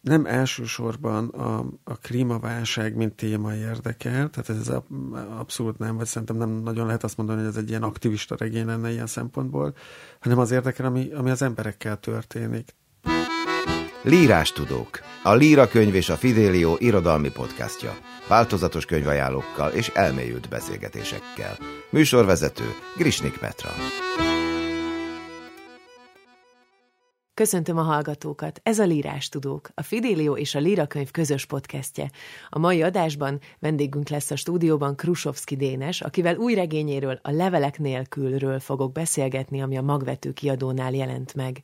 nem 0.00 0.26
elsősorban 0.26 1.28
a, 1.28 1.58
a 1.84 1.96
klímaválság, 1.96 2.94
mint 2.94 3.14
téma 3.14 3.54
érdekel, 3.54 4.30
tehát 4.30 4.48
ez 4.48 4.72
abszolút 5.38 5.78
nem, 5.78 5.96
vagy 5.96 6.06
szerintem 6.06 6.36
nem 6.36 6.50
nagyon 6.50 6.86
lehet 6.86 7.04
azt 7.04 7.16
mondani, 7.16 7.38
hogy 7.38 7.48
ez 7.48 7.56
egy 7.56 7.68
ilyen 7.68 7.82
aktivista 7.82 8.36
regény 8.38 8.66
lenne 8.66 8.90
ilyen 8.90 9.06
szempontból, 9.06 9.74
hanem 10.20 10.38
az 10.38 10.50
érdekel, 10.50 10.86
ami, 10.86 11.12
ami 11.12 11.30
az 11.30 11.42
emberekkel 11.42 11.96
történik. 12.00 12.74
Lírás 14.02 14.52
tudók. 14.52 15.00
A 15.22 15.34
Líra 15.34 15.68
könyv 15.68 15.94
és 15.94 16.08
a 16.08 16.16
Fidelio 16.16 16.76
irodalmi 16.78 17.30
podcastja. 17.30 17.96
Változatos 18.28 18.84
könyvajánlókkal 18.84 19.70
és 19.70 19.88
elmélyült 19.88 20.48
beszélgetésekkel. 20.48 21.58
Műsorvezető 21.90 22.64
Grisnik 22.96 23.38
Petra. 23.38 23.70
Köszöntöm 27.40 27.78
a 27.78 27.82
hallgatókat! 27.82 28.60
Ez 28.62 28.78
a 28.78 28.84
Lírás 28.84 29.28
Tudók, 29.28 29.70
a 29.74 29.82
Fidélió 29.82 30.36
és 30.36 30.54
a 30.54 30.58
Líra 30.58 30.86
könyv 30.86 31.10
közös 31.10 31.46
podcastje. 31.46 32.10
A 32.48 32.58
mai 32.58 32.82
adásban 32.82 33.40
vendégünk 33.58 34.08
lesz 34.08 34.30
a 34.30 34.36
stúdióban 34.36 34.96
Krusovski 34.96 35.56
Dénes, 35.56 36.00
akivel 36.00 36.36
új 36.36 36.54
regényéről, 36.54 37.18
a 37.22 37.30
Levelek 37.30 37.78
nélkülről 37.78 38.60
fogok 38.60 38.92
beszélgetni, 38.92 39.62
ami 39.62 39.76
a 39.76 39.82
Magvető 39.82 40.32
kiadónál 40.32 40.92
jelent 40.92 41.34
meg. 41.34 41.62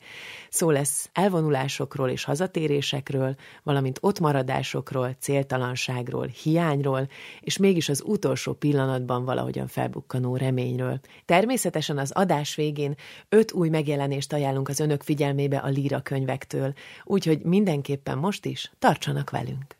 Szó 0.50 0.70
lesz 0.70 1.10
elvonulásokról 1.12 2.08
és 2.08 2.24
hazatérésekről, 2.24 3.34
valamint 3.62 3.98
ott 4.00 4.20
maradásokról, 4.20 5.16
céltalanságról, 5.20 6.26
hiányról, 6.26 7.08
és 7.40 7.56
mégis 7.56 7.88
az 7.88 8.02
utolsó 8.06 8.52
pillanatban 8.52 9.24
valahogyan 9.24 9.66
felbukkanó 9.66 10.36
reményről. 10.36 11.00
Természetesen 11.24 11.98
az 11.98 12.10
adás 12.10 12.54
végén 12.54 12.95
öt 13.28 13.52
új 13.52 13.68
megjelenést 13.68 14.32
ajánlunk 14.32 14.68
az 14.68 14.80
önök 14.80 15.02
figyelmébe 15.02 15.64
a 15.66 15.68
líra 15.68 16.00
könyvektől, 16.00 16.72
úgyhogy 17.04 17.42
mindenképpen 17.42 18.18
most 18.18 18.44
is 18.44 18.72
tartsanak 18.78 19.30
velünk. 19.30 19.76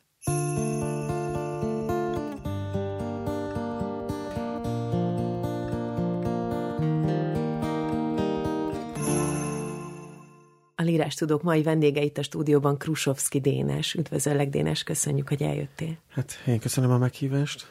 A 10.79 10.83
Lírás 10.83 11.13
Tudók 11.13 11.43
mai 11.43 11.63
vendége 11.63 12.01
itt 12.01 12.17
a 12.17 12.23
stúdióban 12.23 12.77
Krusovski 12.77 13.39
Dénes. 13.39 13.93
Üdvözöllek, 13.93 14.49
Dénes, 14.49 14.83
köszönjük, 14.83 15.27
hogy 15.27 15.43
eljöttél. 15.43 15.97
Hát 16.09 16.43
én 16.47 16.59
köszönöm 16.59 16.91
a 16.91 16.97
meghívást 16.97 17.67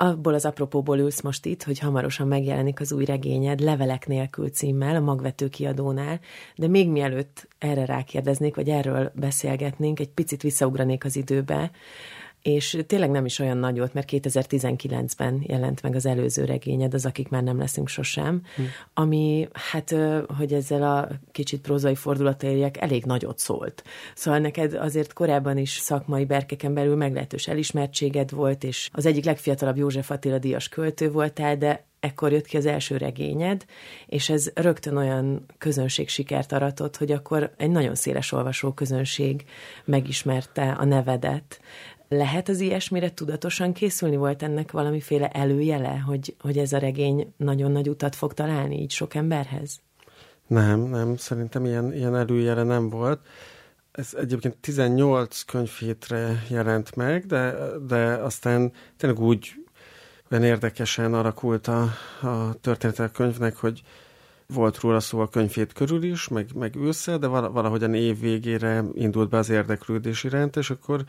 abból 0.00 0.34
az 0.34 0.44
apropóból 0.44 0.98
ülsz 0.98 1.20
most 1.20 1.46
itt, 1.46 1.62
hogy 1.62 1.78
hamarosan 1.78 2.28
megjelenik 2.28 2.80
az 2.80 2.92
új 2.92 3.04
regényed 3.04 3.60
Levelek 3.60 4.06
nélkül 4.06 4.48
címmel 4.48 4.96
a 4.96 5.00
Magvető 5.00 5.48
kiadónál, 5.48 6.20
de 6.56 6.68
még 6.68 6.88
mielőtt 6.88 7.48
erre 7.58 7.84
rákérdeznék, 7.84 8.54
vagy 8.54 8.68
erről 8.68 9.12
beszélgetnénk, 9.14 10.00
egy 10.00 10.10
picit 10.10 10.42
visszaugranék 10.42 11.04
az 11.04 11.16
időbe 11.16 11.70
és 12.42 12.78
tényleg 12.86 13.10
nem 13.10 13.24
is 13.24 13.38
olyan 13.38 13.56
nagy 13.56 13.78
volt, 13.78 13.94
mert 13.94 14.08
2019-ben 14.12 15.42
jelent 15.46 15.82
meg 15.82 15.94
az 15.94 16.06
előző 16.06 16.44
regényed, 16.44 16.94
az 16.94 17.06
Akik 17.06 17.28
már 17.28 17.42
nem 17.42 17.58
leszünk 17.58 17.88
sosem, 17.88 18.42
hm. 18.56 18.62
ami, 18.94 19.48
hát, 19.52 19.94
hogy 20.36 20.52
ezzel 20.52 20.82
a 20.82 21.08
kicsit 21.32 21.60
prózai 21.60 21.94
fordulata 21.94 22.46
érjek, 22.46 22.80
elég 22.80 23.04
nagyot 23.04 23.38
szólt. 23.38 23.84
Szóval 24.14 24.40
neked 24.40 24.74
azért 24.74 25.12
korábban 25.12 25.58
is 25.58 25.70
szakmai 25.70 26.24
berkeken 26.24 26.74
belül 26.74 26.96
meglehetős 26.96 27.48
elismertséged 27.48 28.30
volt, 28.30 28.64
és 28.64 28.90
az 28.92 29.06
egyik 29.06 29.24
legfiatalabb 29.24 29.76
József 29.76 30.10
Attila 30.10 30.38
díjas 30.38 30.68
költő 30.68 31.10
voltál, 31.10 31.56
de 31.56 31.86
ekkor 32.00 32.32
jött 32.32 32.46
ki 32.46 32.56
az 32.56 32.66
első 32.66 32.96
regényed, 32.96 33.64
és 34.06 34.28
ez 34.28 34.50
rögtön 34.54 34.96
olyan 34.96 35.46
közönség 35.58 36.08
sikert 36.08 36.52
aratott, 36.52 36.96
hogy 36.96 37.12
akkor 37.12 37.52
egy 37.56 37.70
nagyon 37.70 37.94
széles 37.94 38.32
olvasó 38.32 38.72
közönség 38.72 39.44
megismerte 39.84 40.70
a 40.70 40.84
nevedet. 40.84 41.60
Lehet 42.08 42.48
az 42.48 42.60
ilyesmire 42.60 43.14
tudatosan 43.14 43.72
készülni? 43.72 44.16
Volt 44.16 44.42
ennek 44.42 44.70
valamiféle 44.70 45.28
előjele, 45.28 45.98
hogy, 45.98 46.36
hogy 46.40 46.58
ez 46.58 46.72
a 46.72 46.78
regény 46.78 47.32
nagyon 47.36 47.72
nagy 47.72 47.88
utat 47.88 48.14
fog 48.14 48.34
találni 48.34 48.80
így 48.80 48.90
sok 48.90 49.14
emberhez? 49.14 49.80
Nem, 50.46 50.80
nem, 50.80 51.16
szerintem 51.16 51.64
ilyen, 51.64 51.92
ilyen 51.92 52.16
előjele 52.16 52.62
nem 52.62 52.88
volt. 52.88 53.20
Ez 53.92 54.14
egyébként 54.18 54.56
18 54.56 55.42
könyvhétre 55.42 56.44
jelent 56.48 56.96
meg, 56.96 57.26
de, 57.26 57.54
de 57.86 57.96
aztán 58.04 58.72
tényleg 58.96 59.20
úgy 59.20 59.52
olyan 60.30 60.44
érdekesen 60.44 61.14
alakult 61.14 61.66
a, 61.66 61.82
a 62.22 62.56
a 62.98 63.10
könyvnek, 63.12 63.56
hogy 63.56 63.82
volt 64.54 64.80
róla 64.80 65.00
szó 65.00 65.20
a 65.20 65.28
könyvét 65.28 65.72
körül 65.72 66.02
is, 66.02 66.28
meg, 66.28 66.48
meg 66.54 66.76
ősszel, 66.76 67.18
de 67.18 67.26
valahogy 67.26 67.82
a 67.82 67.86
év 67.86 68.20
végére 68.20 68.84
indult 68.94 69.28
be 69.28 69.38
az 69.38 69.48
érdeklődés 69.48 70.24
iránt, 70.24 70.56
és 70.56 70.70
akkor 70.70 71.04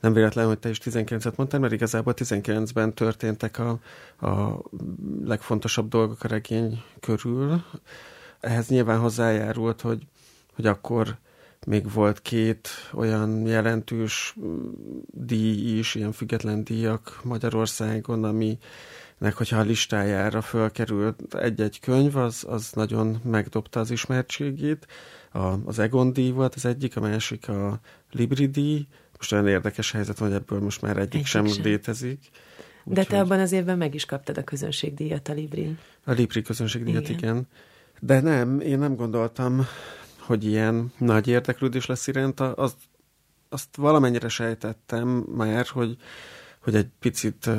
nem 0.00 0.12
véletlen, 0.12 0.46
hogy 0.46 0.58
te 0.58 0.68
is 0.68 0.80
19-et 0.84 1.34
mondtál, 1.36 1.60
mert 1.60 1.72
igazából 1.72 2.14
19-ben 2.16 2.94
történtek 2.94 3.58
a, 3.58 3.78
a 4.26 4.62
legfontosabb 5.24 5.88
dolgok 5.88 6.24
a 6.24 6.28
regény 6.28 6.82
körül. 7.00 7.62
Ehhez 8.40 8.68
nyilván 8.68 8.98
hozzájárult, 8.98 9.80
hogy, 9.80 10.06
hogy 10.54 10.66
akkor 10.66 11.16
még 11.66 11.92
volt 11.92 12.22
két 12.22 12.68
olyan 12.92 13.46
jelentős 13.46 14.36
díj 15.06 15.78
is, 15.78 15.94
ilyen 15.94 16.12
független 16.12 16.64
díjak 16.64 17.20
Magyarországon, 17.24 18.24
ami 18.24 18.58
nek 19.18 19.34
hogyha 19.34 19.58
a 19.58 19.62
listájára 19.62 20.40
fölkerült 20.40 21.34
egy-egy 21.34 21.80
könyv, 21.80 22.16
az, 22.16 22.44
az 22.48 22.70
nagyon 22.72 23.20
megdobta 23.24 23.80
az 23.80 23.90
ismertségét. 23.90 24.86
A, 25.32 25.54
az 25.64 25.78
Egon 25.78 26.12
díj 26.12 26.30
volt 26.30 26.54
az 26.54 26.64
egyik, 26.64 26.96
a 26.96 27.00
másik 27.00 27.48
a 27.48 27.80
Libri 28.10 28.46
díj. 28.46 28.86
Most 29.16 29.32
olyan 29.32 29.48
érdekes 29.48 29.92
helyzet 29.92 30.18
hogy 30.18 30.32
ebből 30.32 30.60
most 30.60 30.82
már 30.82 30.96
egyik, 30.96 31.14
egyik 31.14 31.26
sem, 31.26 31.46
sem 31.46 31.64
létezik. 31.64 32.30
Úgy, 32.84 32.94
De 32.94 33.04
te 33.04 33.16
hogy... 33.16 33.24
abban 33.24 33.40
az 33.40 33.52
évben 33.52 33.78
meg 33.78 33.94
is 33.94 34.04
kaptad 34.04 34.38
a 34.38 34.44
közönségdíjat 34.44 35.28
a 35.28 35.32
Libri. 35.32 35.76
A 36.04 36.12
Libri 36.12 36.42
közönségdíjat, 36.42 37.08
igen. 37.08 37.18
igen. 37.18 37.46
De 38.00 38.20
nem, 38.20 38.60
én 38.60 38.78
nem 38.78 38.96
gondoltam, 38.96 39.66
hogy 40.18 40.44
ilyen 40.44 40.92
nagy 40.98 41.28
érdeklődés 41.28 41.86
lesz 41.86 42.06
iránta. 42.06 42.52
Azt, 42.52 42.76
azt 43.48 43.76
valamennyire 43.76 44.28
sejtettem 44.28 45.08
már, 45.08 45.66
hogy, 45.66 45.96
hogy 46.58 46.74
egy 46.74 46.88
picit 46.98 47.50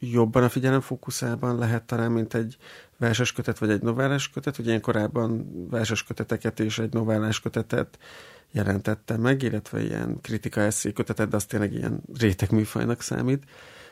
jobban 0.00 0.42
a 0.42 0.48
figyelem 0.48 0.80
fókuszában 0.80 1.58
lehet 1.58 1.84
talán, 1.84 2.12
mint 2.12 2.34
egy 2.34 2.56
verses 2.96 3.32
kötet 3.32 3.58
vagy 3.58 3.70
egy 3.70 3.82
novellás 3.82 4.30
kötet. 4.30 4.58
Ugye 4.58 4.72
én 4.72 4.80
korábban 4.80 5.46
verses 5.70 6.04
köteteket 6.04 6.60
és 6.60 6.78
egy 6.78 6.92
novellás 6.92 7.40
kötetet 7.40 7.98
jelentettem 8.50 9.20
meg, 9.20 9.42
illetve 9.42 9.82
ilyen 9.82 10.20
kritika 10.20 10.60
eszé 10.60 10.92
kötetet, 10.92 11.28
de 11.28 11.36
az 11.36 11.44
tényleg 11.44 11.72
ilyen 11.72 12.02
réteg 12.18 12.50
műfajnak 12.50 13.02
számít. 13.02 13.44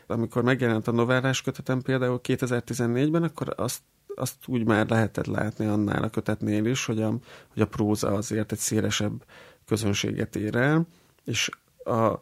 Amikor 0.07 0.43
megjelent 0.43 0.89
a 0.89 0.93
novellás 0.93 1.43
kötetem 1.43 1.83
például 1.83 2.21
2014-ben, 2.23 3.23
akkor 3.23 3.55
azt, 3.57 3.81
azt 4.15 4.35
úgy 4.47 4.65
már 4.65 4.89
lehetett 4.89 5.27
látni 5.27 5.67
annál 5.67 6.03
a 6.03 6.11
kötetnél 6.11 6.65
is, 6.65 6.85
hogy 6.85 7.03
a, 7.03 7.09
hogy 7.53 7.63
a 7.63 7.67
próza 7.67 8.09
azért 8.09 8.53
egy 8.53 8.59
szélesebb 8.59 9.25
közönséget 9.67 10.37
ér 10.37 10.57
el, 10.57 10.87
és 11.25 11.51
a, 11.85 12.21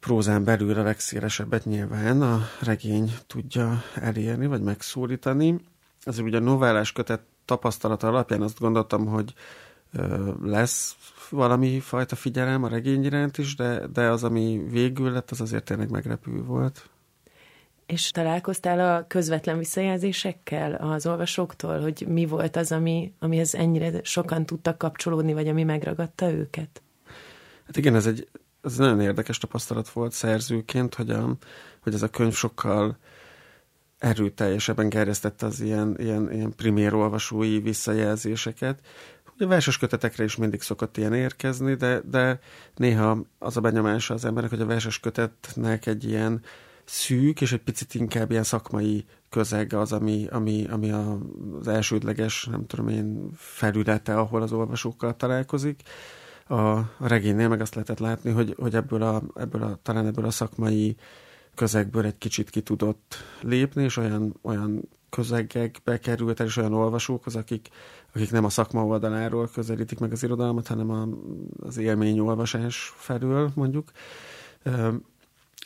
prózán 0.00 0.44
belül 0.44 0.78
a 0.78 0.82
legszélesebbet 0.82 1.64
nyilván 1.64 2.22
a 2.22 2.40
regény 2.60 3.14
tudja 3.26 3.82
elérni, 3.94 4.46
vagy 4.46 4.62
megszólítani. 4.62 5.60
Azért 6.02 6.26
ugye 6.26 6.36
a 6.36 6.40
novellás 6.40 6.92
kötet 6.92 7.20
tapasztalata 7.44 8.08
alapján 8.08 8.42
azt 8.42 8.58
gondoltam, 8.58 9.06
hogy 9.06 9.34
lesz 10.42 10.96
valami 11.30 11.80
fajta 11.80 12.16
figyelem 12.16 12.64
a 12.64 12.68
regény 12.68 13.04
iránt 13.04 13.38
is, 13.38 13.56
de, 13.56 13.86
de 13.86 14.08
az, 14.10 14.24
ami 14.24 14.66
végül 14.70 15.10
lett, 15.10 15.30
az 15.30 15.40
azért 15.40 15.64
tényleg 15.64 15.90
meglepő 15.90 16.42
volt. 16.42 16.88
És 17.86 18.10
találkoztál 18.10 18.96
a 18.96 19.06
közvetlen 19.06 19.58
visszajelzésekkel 19.58 20.74
az 20.74 21.06
olvasóktól, 21.06 21.80
hogy 21.80 22.04
mi 22.08 22.26
volt 22.26 22.56
az, 22.56 22.72
ami, 22.72 23.12
amihez 23.18 23.54
ennyire 23.54 24.00
sokan 24.02 24.46
tudtak 24.46 24.78
kapcsolódni, 24.78 25.32
vagy 25.32 25.48
ami 25.48 25.62
megragadta 25.62 26.30
őket? 26.30 26.82
Hát 27.66 27.76
igen, 27.76 27.94
ez 27.94 28.06
egy 28.06 28.28
ez 28.62 28.76
nagyon 28.76 29.00
érdekes 29.00 29.38
tapasztalat 29.38 29.88
volt 29.88 30.12
szerzőként, 30.12 30.94
hogy, 30.94 31.10
a, 31.10 31.36
hogy 31.80 31.94
ez 31.94 32.02
a 32.02 32.08
könyv 32.08 32.34
sokkal 32.34 32.98
erőteljesebben 33.98 34.88
gerjesztette 34.88 35.46
az 35.46 35.60
ilyen, 35.60 35.94
ilyen, 35.98 36.32
ilyen 36.32 36.54
primér 36.56 36.94
olvasói 36.94 37.60
visszajelzéseket. 37.60 38.80
Ugye 39.34 39.46
verses 39.46 39.78
kötetekre 39.78 40.24
is 40.24 40.36
mindig 40.36 40.60
szokott 40.60 40.96
ilyen 40.96 41.14
érkezni, 41.14 41.74
de, 41.74 42.00
de 42.10 42.38
néha 42.76 43.24
az 43.38 43.56
a 43.56 43.60
benyomása 43.60 44.14
az 44.14 44.24
embernek, 44.24 44.50
hogy 44.50 44.60
a 44.60 44.66
verses 44.66 45.00
kötetnek 45.00 45.86
egy 45.86 46.04
ilyen 46.04 46.42
szűk, 46.84 47.40
és 47.40 47.52
egy 47.52 47.62
picit 47.62 47.94
inkább 47.94 48.30
ilyen 48.30 48.42
szakmai 48.42 49.04
közeg 49.28 49.72
az, 49.72 49.92
ami, 49.92 50.26
ami, 50.30 50.66
ami 50.70 50.90
az 50.90 51.68
elsődleges, 51.68 52.44
nem 52.44 52.66
tudom 52.66 52.88
én, 52.88 53.30
felülete, 53.36 54.18
ahol 54.18 54.42
az 54.42 54.52
olvasókkal 54.52 55.16
találkozik 55.16 55.82
a, 56.50 56.90
regénynél 56.98 57.48
meg 57.48 57.60
azt 57.60 57.74
lehetett 57.74 57.98
látni, 57.98 58.30
hogy, 58.30 58.54
hogy 58.58 58.74
ebből, 58.74 59.02
a, 59.02 59.22
ebből 59.34 59.62
a, 59.62 59.78
talán 59.82 60.06
ebből 60.06 60.24
a 60.24 60.30
szakmai 60.30 60.96
közegből 61.54 62.04
egy 62.04 62.18
kicsit 62.18 62.50
ki 62.50 62.60
tudott 62.60 63.16
lépni, 63.40 63.82
és 63.82 63.96
olyan, 63.96 64.34
olyan 64.42 64.88
közegekbe 65.10 65.98
került 65.98 66.40
el, 66.40 66.46
és 66.46 66.56
olyan 66.56 66.72
olvasókhoz, 66.72 67.36
akik, 67.36 67.68
akik 68.14 68.30
nem 68.30 68.44
a 68.44 68.48
szakma 68.48 68.84
oldaláról 68.84 69.48
közelítik 69.48 69.98
meg 69.98 70.12
az 70.12 70.22
irodalmat, 70.22 70.66
hanem 70.66 70.90
a, 70.90 71.08
az 71.66 71.76
élményolvasás 71.76 72.92
felől, 72.96 73.50
mondjuk. 73.54 73.90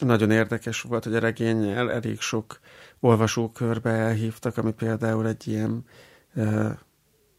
Nagyon 0.01 0.31
érdekes 0.31 0.81
volt, 0.81 1.05
hogy 1.05 1.15
a 1.15 1.19
regényel 1.19 1.91
elég 1.91 2.21
sok 2.21 2.61
olvasókörbe 3.01 3.91
elhívtak, 3.91 4.57
ami 4.57 4.73
például 4.73 5.27
egy 5.27 5.49
ilyen 5.49 5.85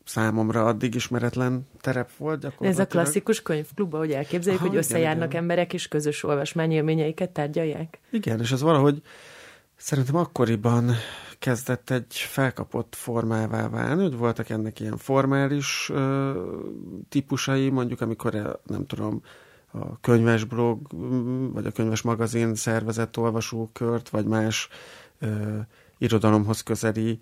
számomra 0.05 0.65
addig 0.65 0.95
ismeretlen 0.95 1.67
terep 1.81 2.09
volt. 2.17 2.53
Ez 2.59 2.79
a 2.79 2.87
klasszikus 2.87 3.41
könyvklub, 3.41 3.93
ahogy 3.93 4.11
elképzeljük, 4.11 4.61
Aha, 4.61 4.69
hogy 4.69 4.77
összejárnak 4.77 5.29
igen. 5.29 5.41
emberek, 5.41 5.73
és 5.73 5.87
közös 5.87 6.23
olvasmányélményeiket 6.23 7.29
tárgyalják? 7.29 7.99
Igen, 8.11 8.39
és 8.39 8.51
ez 8.51 8.61
valahogy 8.61 9.01
szerintem 9.75 10.15
akkoriban 10.15 10.91
kezdett 11.39 11.89
egy 11.89 12.13
felkapott 12.15 12.95
formává 12.95 13.69
válni, 13.69 14.01
hogy 14.01 14.17
voltak 14.17 14.49
ennek 14.49 14.79
ilyen 14.79 14.97
formális 14.97 15.89
ö, 15.93 16.31
típusai, 17.09 17.69
mondjuk 17.69 18.01
amikor, 18.01 18.59
nem 18.65 18.85
tudom, 18.85 19.21
a 19.71 19.99
könyvesblog, 19.99 20.87
vagy 21.53 21.65
a 21.65 21.71
könyves 21.71 22.01
magazin 22.01 22.55
szervezett 22.55 23.17
olvasókört, 23.17 24.09
vagy 24.09 24.25
más 24.25 24.69
ö, 25.19 25.57
irodalomhoz 26.05 26.61
közeli, 26.61 27.19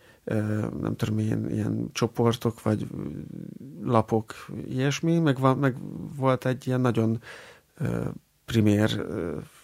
nem 0.81 0.95
tudom, 0.95 1.19
ilyen, 1.19 1.49
ilyen 1.51 1.89
csoportok, 1.91 2.61
vagy 2.61 2.87
lapok, 3.83 4.33
ilyesmi, 4.69 5.19
meg, 5.19 5.39
van, 5.39 5.57
meg 5.57 5.75
volt 6.17 6.45
egy 6.45 6.67
ilyen 6.67 6.81
nagyon 6.81 7.21
primér 8.45 9.05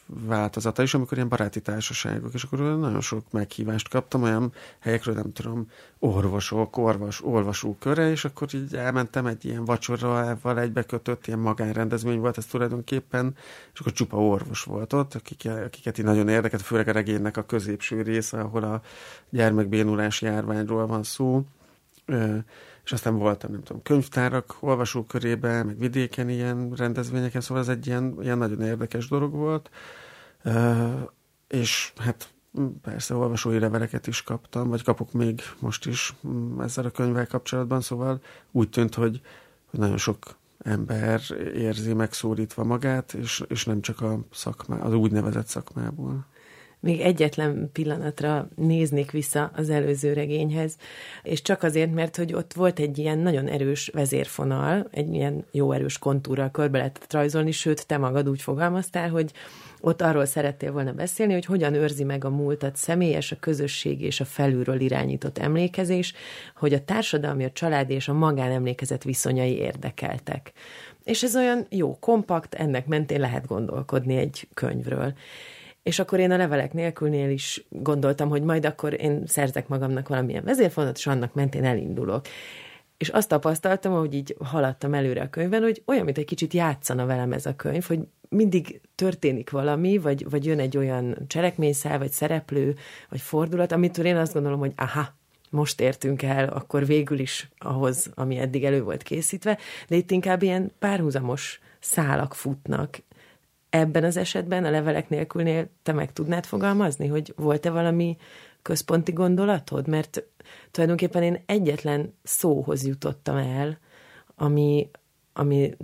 változata 0.09 0.83
is, 0.83 0.93
amikor 0.93 1.17
ilyen 1.17 1.29
baráti 1.29 1.61
társaságok, 1.61 2.33
és 2.33 2.43
akkor 2.43 2.59
nagyon 2.59 3.01
sok 3.01 3.31
meghívást 3.31 3.89
kaptam, 3.89 4.23
olyan 4.23 4.53
helyekről, 4.79 5.15
nem 5.15 5.33
tudom, 5.33 5.67
orvosok, 5.99 6.77
orvos, 6.77 7.23
olvasó 7.23 7.75
köre, 7.79 8.09
és 8.09 8.25
akkor 8.25 8.47
így 8.53 8.75
elmentem 8.75 9.25
egy 9.25 9.45
ilyen 9.45 9.65
vacsorával 9.65 10.59
egybekötött 10.59 11.27
ilyen 11.27 11.39
magánrendezvény 11.39 12.19
volt 12.19 12.37
ez 12.37 12.45
tulajdonképpen, 12.45 13.35
és 13.73 13.79
akkor 13.79 13.91
csupa 13.91 14.17
orvos 14.17 14.63
volt 14.63 14.93
ott, 14.93 15.13
akik, 15.13 15.49
akiket 15.65 15.97
így 15.97 16.05
nagyon 16.05 16.29
érdekelt, 16.29 16.61
főleg 16.61 16.87
a 16.87 16.91
regénynek 16.91 17.37
a 17.37 17.45
középső 17.45 18.01
része, 18.01 18.39
ahol 18.39 18.63
a 18.63 18.81
gyermekbénulás 19.29 20.21
járványról 20.21 20.87
van 20.87 21.03
szó, 21.03 21.45
és 22.89 22.95
aztán 22.95 23.17
voltam, 23.17 23.51
nem 23.51 23.63
tudom, 23.63 23.81
könyvtárak 23.81 24.57
olvasókörében, 24.59 25.65
meg 25.65 25.77
vidéken 25.77 26.29
ilyen 26.29 26.73
rendezvényeken, 26.75 27.41
szóval 27.41 27.63
ez 27.63 27.69
egy 27.69 27.87
ilyen, 27.87 28.17
ilyen 28.21 28.37
nagyon 28.37 28.61
érdekes 28.61 29.07
dolog 29.07 29.33
volt. 29.33 29.69
És 31.47 31.93
hát 31.97 32.33
persze 32.81 33.15
olvasói 33.15 33.59
leveleket 33.59 34.07
is 34.07 34.23
kaptam, 34.23 34.67
vagy 34.67 34.83
kapok 34.83 35.11
még 35.11 35.41
most 35.59 35.85
is 35.85 36.15
ezzel 36.59 36.85
a 36.85 36.89
könyvvel 36.89 37.27
kapcsolatban, 37.27 37.81
szóval 37.81 38.21
úgy 38.51 38.69
tűnt, 38.69 38.95
hogy, 38.95 39.21
hogy 39.65 39.79
nagyon 39.79 39.97
sok 39.97 40.37
ember 40.59 41.21
érzi 41.55 41.93
megszólítva 41.93 42.63
magát, 42.63 43.13
és, 43.13 43.43
és 43.47 43.65
nem 43.65 43.81
csak 43.81 44.01
a 44.01 44.19
szakmá, 44.31 44.77
az 44.77 44.93
úgynevezett 44.93 45.47
szakmából 45.47 46.25
még 46.79 46.99
egyetlen 46.99 47.69
pillanatra 47.73 48.47
néznék 48.55 49.11
vissza 49.11 49.51
az 49.55 49.69
előző 49.69 50.13
regényhez, 50.13 50.75
és 51.23 51.41
csak 51.41 51.63
azért, 51.63 51.93
mert 51.93 52.15
hogy 52.15 52.33
ott 52.33 52.53
volt 52.53 52.79
egy 52.79 52.97
ilyen 52.97 53.17
nagyon 53.17 53.47
erős 53.47 53.89
vezérfonal, 53.93 54.87
egy 54.91 55.13
ilyen 55.13 55.45
jó 55.51 55.71
erős 55.71 55.97
kontúrral 55.97 56.51
körbe 56.51 56.77
lehetett 56.77 57.13
rajzolni, 57.13 57.51
sőt, 57.51 57.87
te 57.87 57.97
magad 57.97 58.29
úgy 58.29 58.41
fogalmaztál, 58.41 59.09
hogy 59.09 59.31
ott 59.81 60.01
arról 60.01 60.25
szerettél 60.25 60.71
volna 60.71 60.93
beszélni, 60.93 61.33
hogy 61.33 61.45
hogyan 61.45 61.73
őrzi 61.73 62.03
meg 62.03 62.25
a 62.25 62.29
múltat 62.29 62.75
személyes, 62.75 63.31
a 63.31 63.39
közösség 63.39 64.01
és 64.01 64.19
a 64.19 64.25
felülről 64.25 64.79
irányított 64.79 65.37
emlékezés, 65.37 66.13
hogy 66.55 66.73
a 66.73 66.83
társadalmi, 66.85 67.43
a 67.43 67.51
család 67.51 67.89
és 67.89 68.07
a 68.07 68.13
magánemlékezet 68.13 69.03
viszonyai 69.03 69.55
érdekeltek. 69.57 70.51
És 71.03 71.23
ez 71.23 71.35
olyan 71.35 71.65
jó, 71.69 71.97
kompakt, 71.99 72.53
ennek 72.53 72.87
mentén 72.87 73.19
lehet 73.19 73.47
gondolkodni 73.47 74.15
egy 74.15 74.47
könyvről. 74.53 75.13
És 75.83 75.99
akkor 75.99 76.19
én 76.19 76.31
a 76.31 76.37
levelek 76.37 76.73
nélkülnél 76.73 77.29
is 77.29 77.65
gondoltam, 77.69 78.29
hogy 78.29 78.43
majd 78.43 78.65
akkor 78.65 79.01
én 79.01 79.23
szerzek 79.25 79.67
magamnak 79.67 80.07
valamilyen 80.07 80.43
vezérfonat, 80.43 80.97
és 80.97 81.07
annak 81.07 81.33
mentén 81.33 81.65
elindulok. 81.65 82.25
És 82.97 83.09
azt 83.09 83.27
tapasztaltam, 83.27 83.93
hogy 83.93 84.13
így 84.13 84.35
haladtam 84.43 84.93
előre 84.93 85.21
a 85.21 85.29
könyvben, 85.29 85.61
hogy 85.61 85.81
olyan, 85.85 86.05
mint 86.05 86.17
egy 86.17 86.25
kicsit 86.25 86.53
játszana 86.53 87.05
velem 87.05 87.31
ez 87.31 87.45
a 87.45 87.55
könyv, 87.55 87.83
hogy 87.83 87.99
mindig 88.29 88.81
történik 88.95 89.49
valami, 89.49 89.97
vagy, 89.97 90.29
vagy 90.29 90.45
jön 90.45 90.59
egy 90.59 90.77
olyan 90.77 91.17
cselekményszál, 91.27 91.97
vagy 91.97 92.11
szereplő, 92.11 92.75
vagy 93.09 93.21
fordulat, 93.21 93.71
amitől 93.71 94.05
én 94.05 94.17
azt 94.17 94.33
gondolom, 94.33 94.59
hogy 94.59 94.73
aha, 94.75 95.17
most 95.49 95.81
értünk 95.81 96.21
el, 96.21 96.47
akkor 96.47 96.85
végül 96.85 97.19
is 97.19 97.49
ahhoz, 97.57 98.11
ami 98.15 98.37
eddig 98.37 98.63
elő 98.63 98.83
volt 98.83 99.03
készítve, 99.03 99.57
de 99.87 99.95
itt 99.95 100.11
inkább 100.11 100.41
ilyen 100.41 100.71
párhuzamos 100.79 101.59
szálak 101.79 102.33
futnak, 102.33 102.99
ebben 103.69 104.03
az 104.03 104.17
esetben, 104.17 104.65
a 104.65 104.69
levelek 104.69 105.09
nélkülnél 105.09 105.69
te 105.83 105.91
meg 105.91 106.13
tudnád 106.13 106.45
fogalmazni, 106.45 107.07
hogy 107.07 107.33
volt-e 107.35 107.69
valami 107.69 108.17
központi 108.61 109.11
gondolatod? 109.11 109.87
Mert 109.87 110.23
tulajdonképpen 110.71 111.23
én 111.23 111.43
egyetlen 111.45 112.13
szóhoz 112.23 112.85
jutottam 112.85 113.37
el, 113.37 113.77
ami, 114.35 114.89
ami 115.33 115.75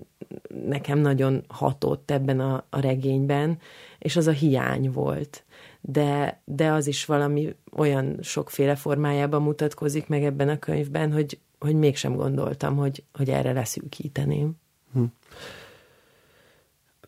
nekem 0.65 0.99
nagyon 0.99 1.43
hatott 1.47 2.11
ebben 2.11 2.39
a, 2.39 2.65
a 2.69 2.79
regényben, 2.79 3.57
és 3.99 4.15
az 4.15 4.27
a 4.27 4.31
hiány 4.31 4.91
volt. 4.91 5.43
De, 5.81 6.41
de 6.45 6.71
az 6.71 6.87
is 6.87 7.05
valami 7.05 7.55
olyan 7.71 8.17
sokféle 8.21 8.75
formájában 8.75 9.41
mutatkozik 9.41 10.07
meg 10.07 10.23
ebben 10.23 10.49
a 10.49 10.59
könyvben, 10.59 11.11
hogy, 11.11 11.39
hogy 11.59 11.75
mégsem 11.75 12.15
gondoltam, 12.15 12.75
hogy, 12.75 13.03
hogy 13.13 13.29
erre 13.29 13.51
leszűkíteném. 13.51 14.55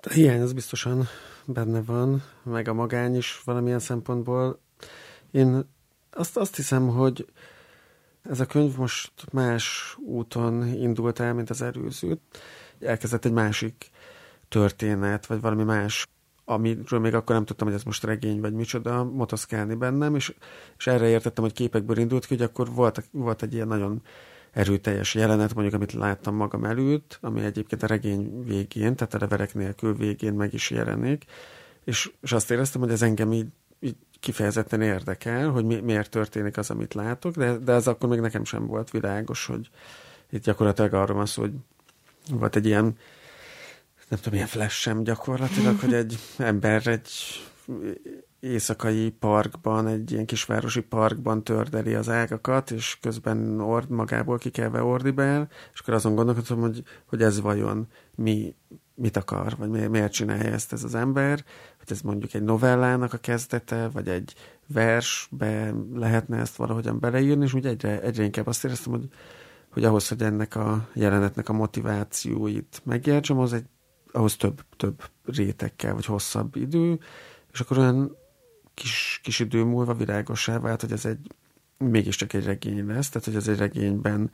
Hm. 0.08 0.14
A 0.14 0.14
hiány 0.14 0.42
az 0.42 0.54
biztosan 0.54 1.08
benne 1.46 1.82
van, 1.82 2.24
meg 2.44 2.68
a 2.68 2.74
magány 2.74 3.16
is 3.16 3.42
valamilyen 3.46 3.80
szempontból. 3.80 4.60
Én 5.32 5.70
azt, 6.12 6.38
azt 6.38 6.56
hiszem, 6.56 6.88
hogy 6.88 7.26
ez 8.22 8.40
a 8.40 8.46
könyv 8.46 8.78
most 8.78 9.12
más 9.32 9.98
úton 10.06 10.68
indult 10.68 11.20
el, 11.20 11.34
mint 11.34 11.50
az 11.50 11.62
előző. 11.62 12.20
Elkezdett 12.80 13.26
egy 13.26 13.32
másik 13.32 13.90
történet, 14.48 15.26
vagy 15.26 15.42
valami 15.42 15.64
más, 15.64 16.08
amiről 16.46 17.00
még 17.00 17.14
akkor 17.14 17.36
nem 17.36 17.46
tudtam, 17.46 17.68
hogy 17.68 17.76
ez 17.76 17.84
most 17.84 18.04
regény, 18.04 18.42
vagy 18.42 18.54
micsoda, 18.54 19.04
motoszkálni 19.04 19.76
bennem, 19.76 20.16
és, 20.16 20.36
és 20.78 20.88
erre 20.88 21.08
értettem, 21.08 21.44
hogy 21.44 21.54
képekből 21.54 21.98
indult 21.98 22.26
ki, 22.26 22.36
hogy 22.36 22.44
akkor 22.44 22.74
volt, 22.74 23.04
volt 23.12 23.44
egy 23.44 23.54
ilyen 23.54 23.68
nagyon 23.68 24.02
erőteljes 24.52 25.16
jelenet, 25.16 25.54
mondjuk, 25.54 25.76
amit 25.76 25.94
láttam 25.94 26.36
magam 26.36 26.64
előtt, 26.64 27.18
ami 27.22 27.42
egyébként 27.42 27.84
a 27.84 27.88
regény 27.88 28.44
végén, 28.44 28.96
tehát 28.96 29.14
a 29.14 29.18
leverek 29.20 29.54
nélkül 29.54 29.96
végén 29.96 30.34
meg 30.34 30.54
is 30.54 30.70
jelenik, 30.70 31.26
és, 31.84 32.12
és 32.22 32.32
azt 32.32 32.52
éreztem, 32.52 32.82
hogy 32.82 32.92
ez 32.92 33.02
engem 33.02 33.34
így, 33.34 33.48
így 33.80 33.96
kifejezetten 34.20 34.82
érdekel, 34.82 35.50
hogy 35.50 35.66
mi, 35.66 35.76
miért 35.76 36.10
történik 36.10 36.58
az, 36.58 36.70
amit 36.70 36.94
látok, 36.94 37.36
de, 37.36 37.58
de 37.58 37.72
ez 37.72 37.88
akkor 37.88 38.10
még 38.10 38.20
nekem 38.20 38.44
sem 38.44 38.66
volt 38.66 38.92
világos, 38.92 39.46
hogy 39.46 39.70
itt 40.30 40.44
gyakorlatilag 40.44 40.94
arról 40.94 41.18
van 41.18 41.26
szó, 41.26 41.42
hogy 41.42 41.54
volt 42.32 42.56
egy 42.56 42.66
ilyen, 42.66 42.98
nem 44.08 44.20
tudom, 44.20 44.34
ilyen 44.34 44.48
flash 44.48 44.76
sem 44.76 45.04
gyakorlatilag, 45.04 45.80
hogy 45.80 45.94
egy 45.94 46.20
ember 46.38 46.88
egy 46.88 47.10
éjszakai 48.40 49.10
parkban, 49.10 49.88
egy 49.88 50.12
ilyen 50.12 50.26
kisvárosi 50.26 50.82
parkban 50.82 51.44
tördeli 51.44 51.94
az 51.94 52.10
ágakat, 52.10 52.72
és 52.72 52.98
közben 53.02 53.60
ord, 53.60 53.90
magából 53.90 54.38
kikelve 54.38 54.84
ordibál, 54.84 55.50
és 55.74 55.80
akkor 55.80 55.94
azon 55.94 56.16
gondolkodom, 56.16 56.62
hogy, 56.62 56.84
hogy 57.06 57.22
ez 57.22 57.42
vajon 57.42 57.88
mi, 58.16 58.56
mit 58.96 59.18
akar, 59.18 59.56
vagy 59.58 59.70
miért, 59.70 59.90
miért 59.90 60.12
csinálja 60.12 60.52
ezt 60.52 60.74
ez 60.74 60.84
az 60.84 60.96
ember, 60.96 61.44
hogy 61.78 61.92
ez 61.92 62.02
mondjuk 62.02 62.34
egy 62.34 62.44
novellának 62.44 63.14
a 63.14 63.18
kezdete, 63.18 63.90
vagy 63.90 64.08
egy 64.08 64.34
versbe 64.68 65.74
lehetne 65.94 66.38
ezt 66.38 66.56
valahogyan 66.56 67.00
beleírni, 67.00 67.44
és 67.44 67.54
úgy 67.54 67.66
egyre, 67.66 68.02
egyre 68.02 68.24
inkább 68.24 68.48
azt 68.48 68.66
éreztem, 68.66 68.94
hogy, 68.94 69.08
hogy 69.72 69.84
ahhoz, 69.84 70.08
hogy 70.08 70.22
ennek 70.22 70.56
a 70.56 70.88
jelenetnek 70.94 71.50
a 71.50 71.54
motivációit 71.54 72.82
megértsem, 72.84 73.38
az 73.40 73.54
egy, 73.54 73.66
ahhoz 74.12 74.36
több, 74.36 74.62
több 74.78 75.04
rétekkel, 75.26 75.94
vagy 75.94 76.06
hosszabb 76.06 76.56
idő, 76.56 77.00
és 77.52 77.60
akkor 77.60 77.78
olyan 77.78 78.18
kis, 78.78 79.20
kis 79.24 79.40
idő 79.40 79.64
múlva 79.64 79.94
világosá 79.94 80.60
vált, 80.60 80.82
hogy 80.82 80.92
ez 80.92 81.06
egy 81.06 81.32
mégiscsak 81.78 82.34
egy 82.34 82.46
regény 82.46 82.88
lesz, 82.88 83.10
tehát 83.10 83.28
hogy 83.28 83.36
ez 83.36 83.48
egy 83.48 83.58
regényben 83.58 84.32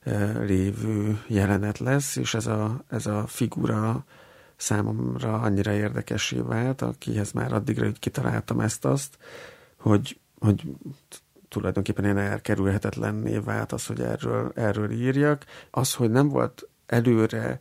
e, 0.00 0.38
lévő 0.38 1.22
jelenet 1.26 1.78
lesz, 1.78 2.16
és 2.16 2.34
ez 2.34 2.46
a, 2.46 2.84
ez 2.88 3.06
a 3.06 3.26
figura 3.26 4.04
számomra 4.56 5.40
annyira 5.40 5.72
érdekessé 5.72 6.38
vált, 6.38 6.82
akihez 6.82 7.32
már 7.32 7.52
addigra 7.52 7.84
hogy 7.84 7.98
kitaláltam 7.98 8.60
ezt-azt, 8.60 9.18
hogy, 9.78 10.18
hogy 10.38 10.62
tulajdonképpen 11.48 12.04
én 12.04 12.16
elkerülhetetlenné 12.16 13.38
vált 13.38 13.72
az, 13.72 13.86
hogy 13.86 14.00
erről, 14.00 14.52
erről 14.54 14.90
írjak. 14.90 15.44
Az, 15.70 15.94
hogy 15.94 16.10
nem 16.10 16.28
volt 16.28 16.68
előre 16.86 17.58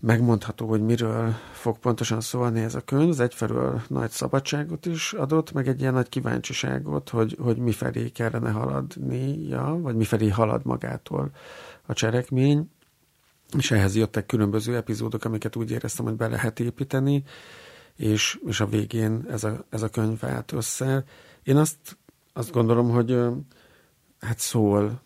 megmondható, 0.00 0.68
hogy 0.68 0.82
miről 0.82 1.34
fog 1.52 1.78
pontosan 1.78 2.20
szólni 2.20 2.60
ez 2.60 2.74
a 2.74 2.80
könyv. 2.80 3.10
Ez 3.10 3.20
egyfelől 3.20 3.82
nagy 3.88 4.10
szabadságot 4.10 4.86
is 4.86 5.12
adott, 5.12 5.52
meg 5.52 5.68
egy 5.68 5.80
ilyen 5.80 5.92
nagy 5.92 6.08
kíváncsiságot, 6.08 7.08
hogy, 7.08 7.36
hogy 7.40 7.56
mifelé 7.56 8.08
kellene 8.08 8.50
haladnia, 8.50 9.78
vagy 9.80 9.96
mifelé 9.96 10.28
halad 10.28 10.64
magától 10.64 11.30
a 11.86 11.92
cselekmény. 11.92 12.70
És 13.58 13.70
ehhez 13.70 13.96
jöttek 13.96 14.26
különböző 14.26 14.76
epizódok, 14.76 15.24
amiket 15.24 15.56
úgy 15.56 15.70
éreztem, 15.70 16.04
hogy 16.04 16.16
be 16.16 16.28
lehet 16.28 16.60
építeni, 16.60 17.24
és, 17.96 18.40
és 18.46 18.60
a 18.60 18.66
végén 18.66 19.26
ez 19.30 19.44
a, 19.44 19.64
ez 19.70 19.82
a 19.82 19.88
könyv 19.88 20.24
állt 20.24 20.52
össze. 20.52 21.04
Én 21.42 21.56
azt, 21.56 21.98
azt 22.32 22.52
gondolom, 22.52 22.90
hogy 22.90 23.18
hát 24.20 24.38
szól 24.38 25.00